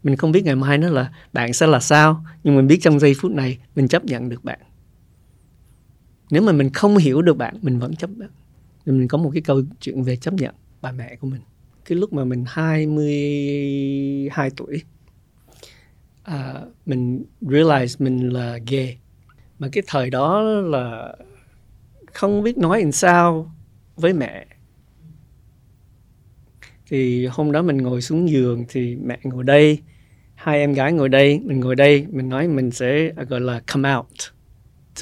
[0.02, 3.00] Mình không biết ngày mai nó là bạn sẽ là sao, nhưng mình biết trong
[3.00, 4.60] giây phút này mình chấp nhận được bạn
[6.32, 8.30] nếu mà mình không hiểu được bạn mình vẫn chấp nhận.
[8.86, 11.40] Mình có một cái câu chuyện về chấp nhận bà mẹ của mình.
[11.84, 14.82] Cái lúc mà mình 22 tuổi
[16.22, 18.98] à, mình realize mình là gay.
[19.58, 21.16] Mà cái thời đó là
[22.12, 23.54] không biết nói làm sao
[23.96, 24.46] với mẹ.
[26.86, 29.78] Thì hôm đó mình ngồi xuống giường thì mẹ ngồi đây
[30.34, 33.96] hai em gái ngồi đây mình ngồi đây mình nói mình sẽ gọi là come
[33.96, 34.06] out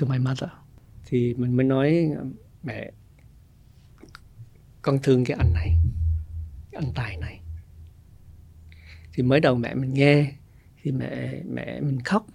[0.00, 0.50] to my mother
[1.10, 2.10] thì mình mới nói
[2.62, 2.90] mẹ
[4.82, 5.76] con thương cái anh này
[6.72, 7.40] cái anh tài này.
[9.14, 10.32] Thì mới đầu mẹ mình nghe
[10.82, 12.26] thì mẹ mẹ mình khóc.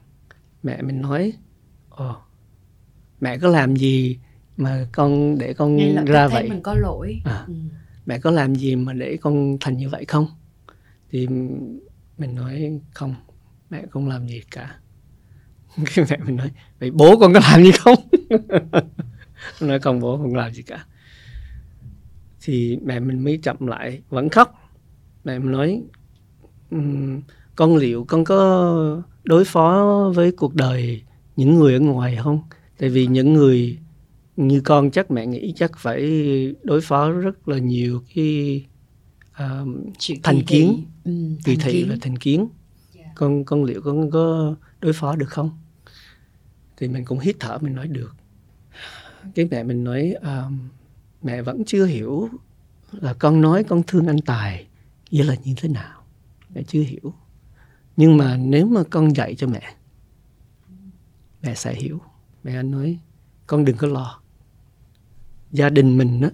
[0.64, 1.34] Mẹ mình nói
[1.90, 2.16] ồ
[3.22, 4.20] mẹ có làm gì
[4.58, 6.50] mà con để con ra vậy?
[6.50, 7.22] mình có lỗi.
[7.26, 7.54] À, ừ.
[8.06, 10.28] mẹ có làm gì mà để con thành như vậy không?
[11.12, 11.28] Thì
[12.18, 13.16] mình nói không
[13.70, 14.80] mẹ không làm gì cả.
[15.96, 17.96] Cái mẹ mình nói vậy bố con có làm gì không
[19.62, 20.86] nói không bố không làm gì cả.
[22.42, 24.72] Thì mẹ mình mới chậm lại vẫn khóc.
[25.24, 25.82] Mẹ mình nói
[26.72, 27.22] um,
[27.56, 31.02] con liệu con có đối phó với cuộc đời
[31.36, 32.40] những người ở ngoài không?
[32.78, 33.78] Tại vì những người
[34.36, 36.02] như con chắc mẹ nghĩ chắc phải
[36.64, 38.66] đối phó rất là nhiều cái
[39.32, 39.68] uh,
[40.24, 40.86] thành kiến.
[41.44, 42.48] Kỳ thị và thành kiến.
[42.96, 43.12] Yeah.
[43.16, 45.50] Con con liệu con có đối phó được không
[46.78, 48.16] thì mình cũng hít thở mình nói được.
[49.36, 50.52] Cái mẹ mình nói uh,
[51.22, 52.30] mẹ vẫn chưa hiểu
[52.92, 54.68] là con nói con thương anh tài
[55.12, 56.02] nghĩa là như thế nào.
[56.56, 57.14] Mẹ chưa hiểu.
[57.98, 59.76] Nhưng mà nếu mà con dạy cho mẹ
[61.42, 62.02] mẹ sẽ hiểu.
[62.44, 63.00] Mẹ anh nói
[63.48, 64.20] con đừng có lo.
[65.52, 66.30] Gia đình mình đó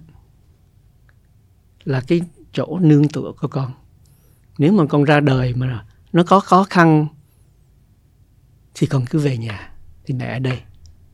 [1.84, 2.20] là cái
[2.52, 3.72] chỗ nương tựa của con.
[4.58, 7.06] Nếu mà con ra đời mà nó có khó khăn
[8.74, 9.71] thì con cứ về nhà
[10.04, 10.58] thì mẹ ở đây.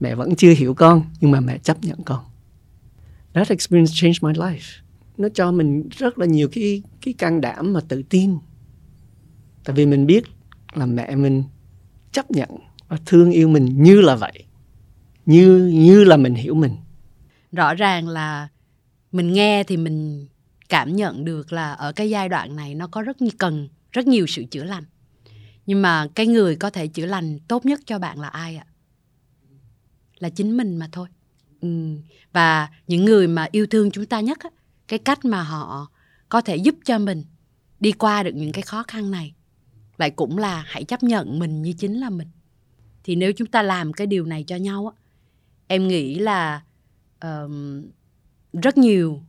[0.01, 2.24] Mẹ vẫn chưa hiểu con, nhưng mà mẹ chấp nhận con.
[3.32, 4.80] That experience changed my life.
[5.16, 8.39] Nó cho mình rất là nhiều cái cái can đảm mà tự tin.
[9.64, 10.24] Tại vì mình biết
[10.72, 11.45] là mẹ mình
[12.12, 12.49] chấp nhận
[12.89, 14.45] và thương yêu mình như là vậy.
[15.26, 16.72] Như như là mình hiểu mình.
[17.53, 18.49] Rõ ràng là
[19.12, 20.26] mình nghe thì mình
[20.68, 24.07] cảm nhận được là ở cái giai đoạn này nó có rất nhiều cần rất
[24.07, 24.84] nhiều sự chữa lành.
[25.66, 28.66] Nhưng mà cái người có thể chữa lành tốt nhất cho bạn là ai ạ?
[30.18, 31.08] Là chính mình mà thôi
[31.60, 31.68] ừ.
[32.32, 34.50] và những người mà yêu thương chúng ta nhất á,
[34.88, 35.90] cái cách mà họ
[36.28, 37.24] có thể giúp cho mình
[37.80, 39.34] đi qua được những cái khó khăn này
[39.98, 42.28] lại cũng là hãy chấp nhận mình như chính là mình
[43.04, 45.02] thì nếu chúng ta làm cái điều này cho nhau á
[45.66, 46.62] em nghĩ là
[47.20, 47.84] um,
[48.62, 49.22] rất nhiều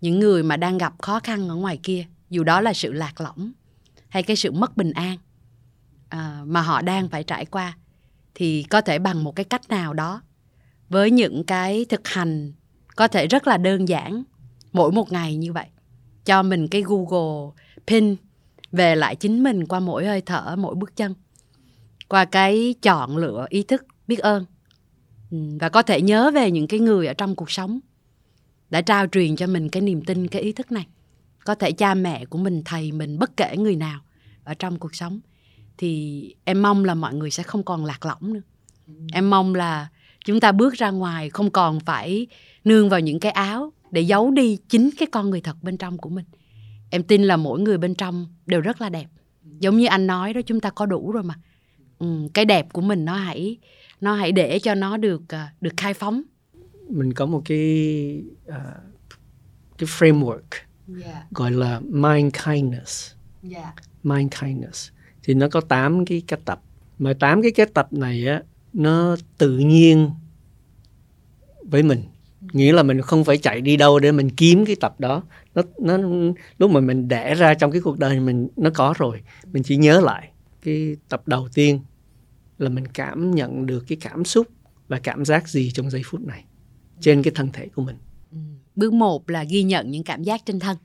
[0.00, 3.20] những người mà đang gặp khó khăn ở ngoài kia dù đó là sự lạc
[3.20, 3.52] lõng
[4.08, 5.18] hay cái sự mất bình an
[6.14, 7.76] uh, mà họ đang phải trải qua
[8.40, 10.22] thì có thể bằng một cái cách nào đó.
[10.88, 12.52] Với những cái thực hành
[12.96, 14.22] có thể rất là đơn giản
[14.72, 15.66] mỗi một ngày như vậy.
[16.24, 17.50] Cho mình cái google
[17.86, 18.16] pin
[18.72, 21.14] về lại chính mình qua mỗi hơi thở, mỗi bước chân.
[22.08, 24.44] Qua cái chọn lựa ý thức, biết ơn.
[25.30, 27.80] Ừ, và có thể nhớ về những cái người ở trong cuộc sống
[28.70, 30.86] đã trao truyền cho mình cái niềm tin, cái ý thức này.
[31.44, 34.00] Có thể cha mẹ của mình, thầy mình, bất kể người nào
[34.44, 35.20] ở trong cuộc sống
[35.80, 38.40] thì em mong là mọi người sẽ không còn lạc lõng nữa.
[39.12, 39.88] Em mong là
[40.24, 42.26] chúng ta bước ra ngoài không còn phải
[42.64, 45.98] nương vào những cái áo để giấu đi chính cái con người thật bên trong
[45.98, 46.24] của mình.
[46.90, 49.06] Em tin là mỗi người bên trong đều rất là đẹp.
[49.58, 51.34] Giống như anh nói đó chúng ta có đủ rồi mà.
[51.98, 53.58] Ừ, cái đẹp của mình nó hãy
[54.00, 56.22] nó hãy để cho nó được uh, được khai phóng.
[56.88, 58.54] Mình có một cái uh,
[59.78, 60.40] cái framework
[61.04, 61.30] yeah.
[61.30, 63.12] gọi là mind kindness.
[63.52, 63.74] Yeah.
[64.02, 64.90] mind kindness
[65.22, 66.62] thì nó có 8 cái cách tập.
[66.98, 68.42] Mà tám cái cách tập này á
[68.72, 70.10] nó tự nhiên
[71.62, 72.02] với mình.
[72.52, 75.22] Nghĩa là mình không phải chạy đi đâu để mình kiếm cái tập đó.
[75.54, 75.98] Nó nó
[76.58, 79.20] lúc mà mình đẻ ra trong cái cuộc đời mình nó có rồi.
[79.52, 80.30] Mình chỉ nhớ lại
[80.62, 81.80] cái tập đầu tiên
[82.58, 84.46] là mình cảm nhận được cái cảm xúc
[84.88, 86.44] và cảm giác gì trong giây phút này
[87.00, 87.96] trên cái thân thể của mình.
[88.32, 88.38] Ừ.
[88.76, 90.76] bước một là ghi nhận những cảm giác trên thân.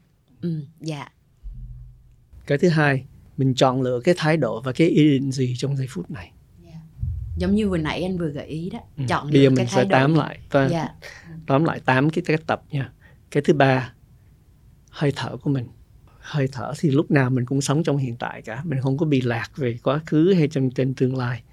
[0.41, 1.07] Ừ, dạ.
[2.47, 3.05] Cái thứ hai
[3.37, 6.31] mình chọn lựa cái thái độ và cái ý định gì trong giây phút này
[6.65, 6.77] yeah.
[7.37, 9.03] giống như vừa nãy anh vừa gợi ý đó ừ.
[9.07, 10.71] chọn bây giờ mình sẽ tám lại và yeah.
[10.71, 10.89] Dạ.
[11.47, 12.91] tóm lại tám cái cách tập nha
[13.31, 13.93] cái thứ ba
[14.89, 15.67] hơi thở của mình
[16.19, 19.05] hơi thở thì lúc nào mình cũng sống trong hiện tại cả mình không có
[19.05, 21.43] bị lạc về quá khứ hay trong trên tương lai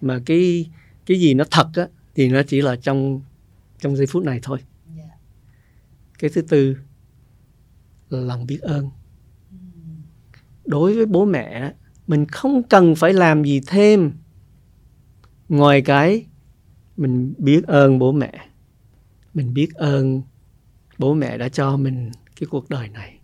[0.00, 0.70] mà cái
[1.06, 3.20] cái gì nó thật á thì nó chỉ là trong
[3.80, 4.58] trong giây phút này thôi
[4.96, 5.10] yeah.
[6.18, 6.76] cái thứ tư
[8.10, 8.90] là lòng biết ơn
[10.64, 11.72] đối với bố mẹ
[12.06, 14.12] mình không cần phải làm gì thêm.
[15.48, 16.26] Ngoài cái
[16.96, 18.32] mình biết ơn bố mẹ.
[19.34, 20.22] Mình biết ơn
[20.98, 22.10] bố mẹ đã cho mình
[22.40, 23.18] cái cuộc đời này.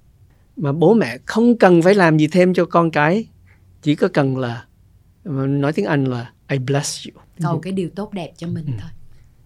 [0.57, 3.26] Mà bố mẹ không cần phải làm gì thêm cho con cái.
[3.82, 4.64] Chỉ có cần là
[5.24, 7.22] nói tiếng anh là I bless you.
[7.43, 8.72] Cầu cái điều tốt đẹp cho mình ừ.
[8.80, 8.91] thôi.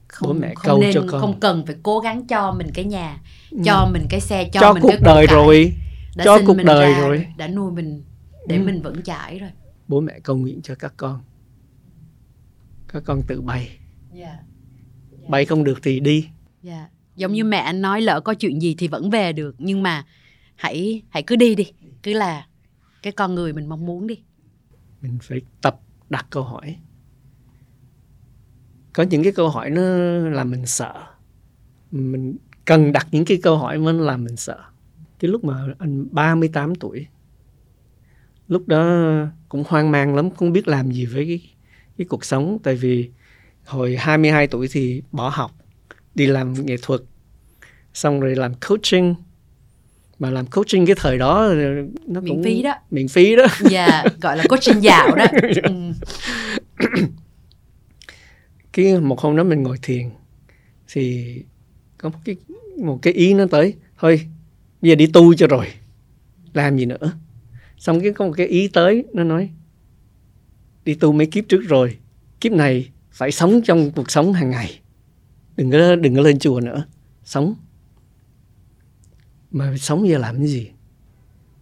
[0.09, 1.21] Không, bố mẹ không cầu nên, cho con.
[1.21, 3.21] không cần phải cố gắng cho mình cái nhà
[3.65, 3.91] cho ừ.
[3.93, 5.73] mình cái xe cho, cho mình cuộc cái đời rồi
[6.17, 7.27] đã cho cuộc đời rồi.
[7.37, 8.05] đã nuôi mình
[8.49, 8.63] để ừ.
[8.63, 9.51] mình vững chãi rồi.
[9.89, 11.23] Bố mẹ cầu nguyện cho các con.
[12.89, 13.79] Các con tự bay.
[14.15, 14.39] Yeah.
[15.19, 15.31] Yeah.
[15.31, 16.29] bay không được thì đi.
[16.65, 16.91] Yeah.
[17.17, 20.07] giống như mẹ anh nói lỡ có chuyện gì thì vẫn về được nhưng mà
[20.55, 21.73] hãy hãy cứ đi đi.
[22.03, 22.47] Cứ là
[23.03, 24.23] cái con người mình mong muốn đi.
[25.01, 26.77] Mình phải tập đặt câu hỏi.
[28.93, 29.83] Có những cái câu hỏi nó
[30.31, 31.03] làm mình sợ.
[31.91, 34.72] Mình cần đặt những cái câu hỏi mới làm mình sợ
[35.23, 37.07] cái lúc mà anh 38 tuổi.
[38.49, 39.11] Lúc đó
[39.49, 41.41] cũng hoang mang lắm không biết làm gì với cái,
[41.99, 42.59] cái cuộc sống.
[42.63, 43.11] Tại vì
[43.65, 45.53] hồi 22 tuổi thì bỏ học
[46.15, 47.01] đi làm nghệ thuật
[47.95, 49.15] xong rồi làm coaching.
[50.19, 51.55] Mà làm coaching cái thời đó
[52.07, 52.75] nó miễn cũng phí đó.
[52.91, 53.47] miễn phí đó.
[53.71, 55.27] Dạ yeah, gọi là coaching dạo đó.
[55.63, 55.93] Ừ.
[58.73, 60.11] cái một hôm đó mình ngồi thiền
[60.93, 61.37] thì
[61.99, 62.37] có một cái
[62.79, 63.75] một cái ý nó tới.
[63.99, 64.29] Thôi
[64.83, 65.67] bây giờ đi tu cho rồi.
[66.55, 67.13] Làm gì nữa?
[67.79, 69.51] Xong cái có một cái ý tới nó nói
[70.85, 71.99] đi tu mấy kiếp trước rồi
[72.41, 74.81] kiếp này phải sống trong cuộc sống hàng ngày.
[75.57, 76.87] Đừng có đừng có lên chùa nữa.
[77.25, 77.55] Sống.
[79.51, 80.71] Mà sống giờ làm cái gì?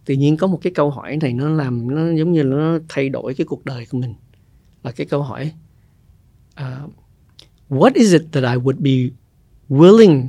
[0.05, 3.09] Tự nhiên có một cái câu hỏi này nó làm nó giống như nó thay
[3.09, 4.13] đổi cái cuộc đời của mình.
[4.83, 5.51] Là cái câu hỏi
[6.61, 6.91] uh,
[7.69, 9.15] what is it that I would be
[9.69, 10.27] willing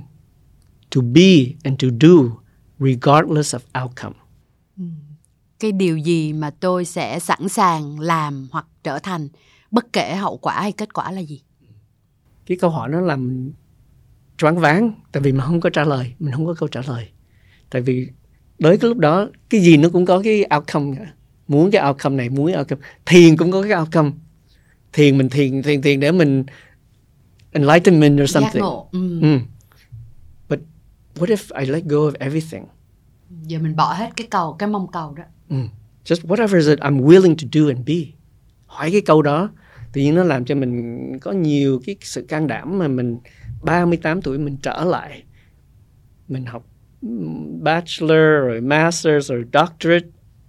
[0.94, 2.41] to be and to do
[2.82, 4.14] regardless of outcome.
[5.60, 9.28] Cái điều gì mà tôi sẽ sẵn sàng làm hoặc trở thành
[9.70, 11.42] bất kể hậu quả hay kết quả là gì?
[12.46, 13.52] Cái câu hỏi nó làm
[14.38, 17.08] choáng váng tại vì mà không có trả lời mình không có câu trả lời.
[17.70, 18.08] Tại vì
[18.58, 21.12] tới cái lúc đó cái gì nó cũng có cái outcome cả.
[21.48, 22.82] muốn cái outcome này muốn cái outcome.
[23.06, 24.10] Thiền cũng có cái outcome.
[24.92, 26.44] Thiền mình thiền thiền thiền để mình
[27.52, 28.62] enlightenment or something.
[28.92, 29.20] mm.
[29.20, 29.38] Mm.
[29.38, 29.61] but
[31.14, 32.64] what if I let go of everything
[33.42, 35.68] giờ mình bỏ hết cái cầu cái mong cầu đó Mm.
[36.04, 38.12] Just whatever is it I'm willing to do and be.
[38.66, 39.50] Hỏi cái câu đó
[39.92, 43.18] tự nhiên nó làm cho mình có nhiều cái sự can đảm mà mình
[43.62, 45.22] 38 tuổi mình trở lại
[46.28, 46.66] mình học
[47.60, 50.06] bachelor rồi master rồi doctorate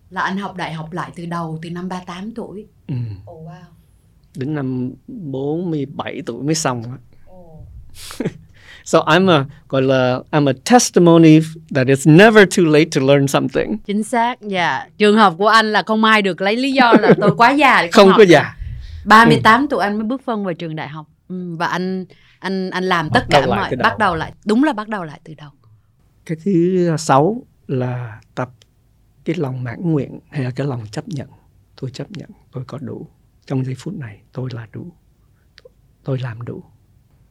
[0.09, 2.67] là anh học đại học lại từ đầu từ năm 38 tuổi.
[2.87, 2.95] Ừ.
[3.31, 3.63] Oh wow.
[4.35, 6.83] Đến năm 47 tuổi mới xong.
[7.31, 7.67] Oh.
[8.83, 11.39] So I'm a gọi là I'm a testimony
[11.75, 13.77] that it's never too late to learn something.
[13.85, 14.87] Chính xác, dạ.
[14.97, 17.81] Trường hợp của anh là không ai được lấy lý do là tôi quá già
[17.81, 18.55] để không, không có già.
[19.05, 19.67] 38 ừ.
[19.69, 22.05] tuổi anh mới bước phân vào trường đại học ừ, và anh
[22.39, 25.33] anh anh làm tất cả mọi bắt đầu lại đúng là bắt đầu lại từ
[25.37, 25.49] đầu.
[26.25, 28.49] Cái thứ sáu là tập
[29.25, 31.27] cái lòng mãn nguyện hay là cái lòng chấp nhận.
[31.81, 33.07] Tôi chấp nhận, tôi có đủ.
[33.45, 34.91] trong giây phút này tôi là đủ
[36.03, 36.63] tôi làm đủ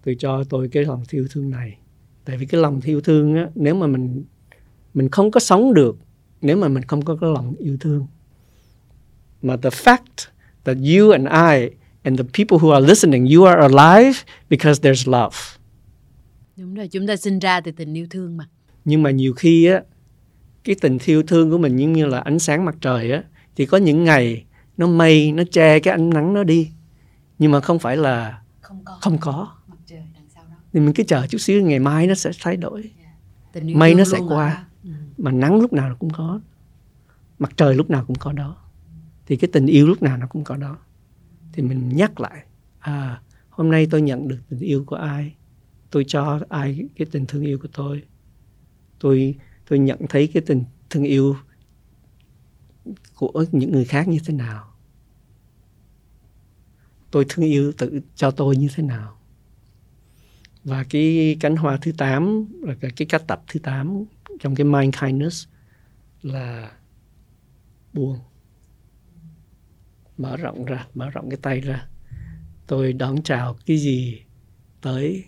[0.05, 1.79] tôi cho tôi cái lòng yêu thương này.
[2.25, 4.25] Tại vì cái lòng yêu thương á nếu mà mình
[4.95, 5.97] mình không có sống được
[6.41, 8.07] nếu mà mình không có cái lòng yêu thương.
[9.43, 10.29] Mà the fact
[10.65, 14.19] that you and I and the people who are listening you are alive
[14.51, 15.37] because there's love.
[16.57, 18.49] Đúng rồi chúng ta sinh ra từ tình yêu thương mà.
[18.85, 19.83] Nhưng mà nhiều khi á
[20.65, 23.23] cái tình yêu thương của mình giống như là ánh sáng mặt trời á
[23.57, 24.45] thì có những ngày
[24.77, 26.71] nó mây nó che cái ánh nắng nó đi.
[27.39, 28.99] Nhưng mà không phải là không có.
[29.01, 32.07] không có mặt trời đằng sau đó thì mình cứ chờ chút xíu ngày mai
[32.07, 32.91] nó sẽ thay đổi.
[33.53, 34.67] Yêu mây nó sẽ qua.
[34.85, 34.91] Ừ.
[35.19, 36.41] mà nắng lúc nào cũng có.
[37.39, 38.57] Mặt trời lúc nào cũng có đó.
[39.27, 40.79] Thì cái tình yêu lúc nào nó cũng có đó.
[41.53, 42.45] Thì mình nhắc lại
[42.79, 45.35] à hôm nay tôi nhận được tình yêu của ai?
[45.91, 48.03] Tôi cho ai cái tình thương yêu của tôi?
[48.99, 49.35] Tôi
[49.69, 51.37] tôi nhận thấy cái tình thương yêu
[53.15, 54.75] của những người khác như thế nào?
[57.11, 59.22] Tôi thương yêu tự cho tôi như thế nào
[60.65, 64.05] và cái cánh hoa thứ 8 là cái, cái cách tập thứ 8
[64.41, 65.49] trong cái mind kindness
[66.23, 66.73] là
[67.93, 68.19] buông.
[70.19, 71.87] Mở rộng ra mở rộng cái tay ra.
[72.67, 74.23] Tôi đón chào cái gì
[74.81, 75.25] tới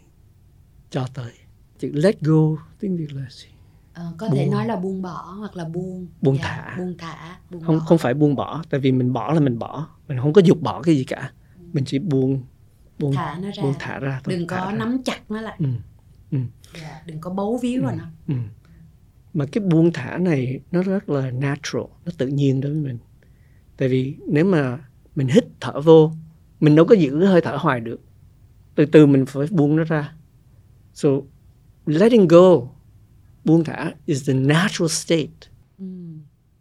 [0.90, 1.32] cho tới.
[1.78, 3.48] Chữ let go tiếng việt là gì?
[3.94, 4.50] Ờ, có thể Buông.
[4.50, 6.06] nói là buông bỏ hoặc là buông.
[6.20, 6.76] Buông dạ, thả.
[6.78, 7.84] buông thả buông không bỏ.
[7.84, 9.88] không phải buông bỏ tại vì mình bỏ là mình bỏ.
[10.08, 11.32] Mình không có dục bỏ cái gì cả.
[11.72, 12.42] Mình chỉ buông
[12.98, 14.78] buông thả nó ra buông thả ra thôi, đừng thả có ra.
[14.78, 15.56] nắm chặt nó lại
[16.30, 16.38] ừ.
[16.80, 18.34] dạ, đừng có bấu víu vào nó Ừ.
[19.34, 22.98] Mà cái buông thả này nó rất là natural, nó tự nhiên đối với mình.
[23.76, 24.78] Tại vì nếu mà
[25.14, 26.12] mình hít thở vô,
[26.60, 28.00] mình đâu có giữ hơi thở hoài được.
[28.74, 30.12] Từ từ mình phải buông nó ra.
[30.94, 31.08] So
[31.86, 32.60] letting go,
[33.44, 35.84] buông thả is the natural state, ừ.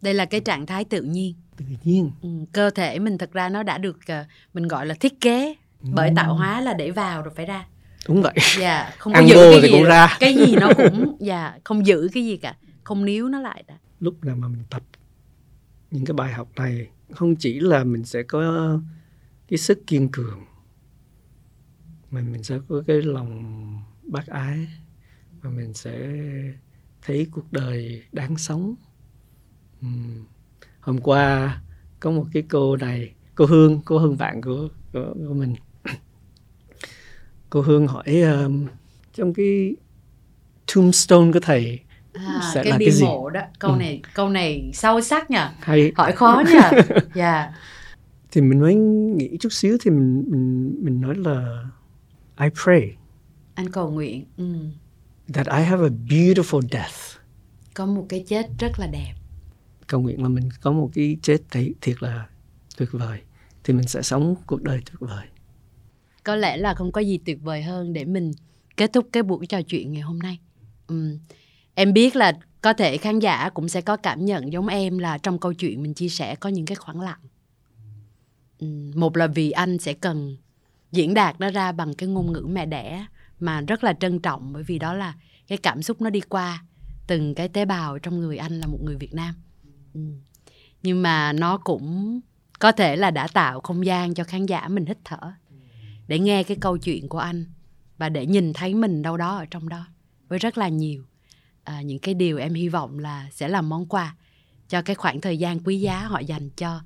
[0.02, 2.10] đây là cái trạng thái tự nhiên tự nhiên.
[2.22, 2.28] ừ.
[2.52, 4.24] cơ thể mình thật ra nó đã được ờ,
[4.54, 5.54] mình gọi là thiết kế
[5.92, 7.66] bởi tạo hóa là để vào rồi phải ra.
[8.08, 8.34] Đúng vậy.
[8.60, 10.16] dạ không có Ăn giữ cái thì gì cũng ra.
[10.20, 13.78] cái gì nó cũng dạ không giữ cái gì cả không níu nó lại đã
[14.00, 14.82] Lúc nào mà mình tập
[15.90, 18.78] những cái bài học này không chỉ là mình sẽ có
[19.48, 20.44] cái sức kiên cường
[22.10, 23.42] mà mình sẽ có cái lòng
[24.02, 24.68] bác ái
[25.40, 26.12] và mình sẽ
[27.02, 28.74] thấy cuộc đời đáng sống.
[30.80, 31.60] Hôm qua
[32.00, 35.54] có một cái cô này cô hương cô hương bạn của của, của mình
[37.54, 38.66] cô hương hỏi um,
[39.14, 39.74] trong cái
[40.74, 41.80] tombstone của thầy
[42.12, 43.04] à, Sẽ cái là cái gì?
[43.04, 43.76] mộ đó câu Ừ.
[43.76, 46.78] này câu này sâu sắc nhỉ hay hỏi khó nhỉ
[47.14, 47.52] dạ
[48.32, 51.64] thì mình mới nghĩ chút xíu thì mình mình mình nói là
[52.40, 52.96] I pray
[53.54, 54.54] anh cầu nguyện ừ.
[55.34, 57.18] that I have a beautiful death.
[57.74, 59.14] có một cái chết rất là đẹp
[59.86, 62.26] Cầu nguyện là mình có một cái chết thấy thiệt là
[62.76, 63.20] tuyệt vời
[63.64, 65.26] thì mình sẽ sống cuộc đời tuyệt vời
[66.24, 68.32] có lẽ là không có gì tuyệt vời hơn để mình
[68.76, 70.38] kết thúc cái buổi trò chuyện ngày hôm nay.
[70.86, 71.18] Ừm,
[71.74, 75.18] em biết là có thể khán giả cũng sẽ có cảm nhận giống em là
[75.18, 77.20] trong câu chuyện mình chia sẻ có những cái khoảng lặng.
[78.58, 80.36] Ừm, một là vì anh sẽ cần
[80.92, 83.06] diễn đạt nó ra bằng cái ngôn ngữ mẹ đẻ
[83.40, 85.14] mà rất là trân trọng bởi vì đó là
[85.48, 86.64] cái cảm xúc nó đi qua
[87.06, 89.34] từng cái tế bào trong người anh là một người Việt Nam.
[89.94, 90.20] Ừm.
[90.82, 92.20] nhưng mà nó cũng
[92.58, 95.32] có thể là đã tạo không gian cho khán giả mình hít thở
[96.06, 97.44] để nghe cái câu chuyện của anh
[97.98, 99.86] và để nhìn thấy mình đâu đó ở trong đó
[100.28, 101.04] với rất là nhiều.
[101.64, 104.16] À, những cái điều em hy vọng là sẽ là món quà
[104.68, 106.80] cho cái khoảng thời gian quý giá họ dành cho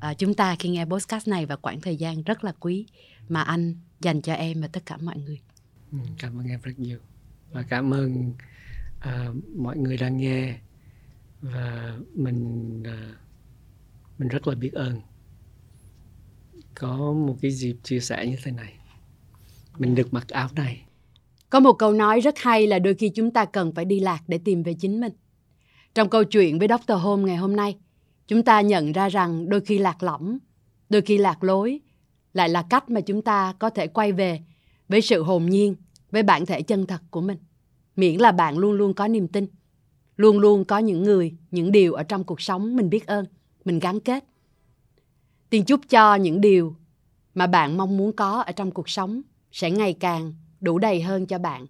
[0.00, 2.86] à, chúng ta khi nghe podcast này và khoảng thời gian rất là quý
[3.28, 5.40] mà anh dành cho em và tất cả mọi người.
[5.92, 6.98] Ừ, cảm ơn em rất nhiều
[7.52, 8.32] và cảm ơn
[8.98, 10.58] uh, mọi người đang nghe
[11.40, 13.16] và mình uh,
[14.18, 15.00] mình rất là biết ơn
[16.80, 18.72] có một cái dịp chia sẻ như thế này.
[19.78, 20.82] Mình được mặc áo này.
[21.50, 24.20] Có một câu nói rất hay là đôi khi chúng ta cần phải đi lạc
[24.28, 25.12] để tìm về chính mình.
[25.94, 26.92] Trong câu chuyện với Dr.
[26.92, 27.76] Home ngày hôm nay,
[28.26, 30.38] chúng ta nhận ra rằng đôi khi lạc lõng,
[30.88, 31.80] đôi khi lạc lối,
[32.32, 34.40] lại là cách mà chúng ta có thể quay về
[34.88, 35.74] với sự hồn nhiên,
[36.10, 37.38] với bản thể chân thật của mình.
[37.96, 39.46] Miễn là bạn luôn luôn có niềm tin,
[40.16, 43.26] luôn luôn có những người, những điều ở trong cuộc sống mình biết ơn,
[43.64, 44.24] mình gắn kết.
[45.50, 46.76] Tiên chúc cho những điều
[47.34, 49.22] mà bạn mong muốn có ở trong cuộc sống
[49.52, 51.66] sẽ ngày càng đủ đầy hơn cho bạn.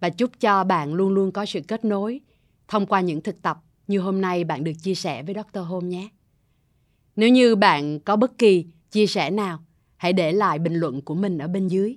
[0.00, 2.20] Và chúc cho bạn luôn luôn có sự kết nối
[2.68, 5.60] thông qua những thực tập như hôm nay bạn được chia sẻ với Dr.
[5.60, 6.08] Home nhé.
[7.16, 9.58] Nếu như bạn có bất kỳ chia sẻ nào,
[9.96, 11.96] hãy để lại bình luận của mình ở bên dưới.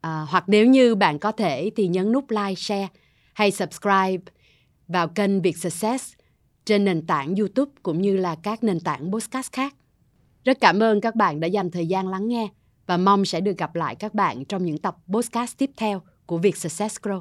[0.00, 2.88] À, hoặc nếu như bạn có thể thì nhấn nút like, share
[3.32, 4.32] hay subscribe
[4.88, 6.12] vào kênh Việt Success
[6.64, 9.74] trên nền tảng YouTube cũng như là các nền tảng podcast khác.
[10.44, 12.48] Rất cảm ơn các bạn đã dành thời gian lắng nghe
[12.86, 16.38] và mong sẽ được gặp lại các bạn trong những tập podcast tiếp theo của
[16.38, 17.20] Việc Success Grow.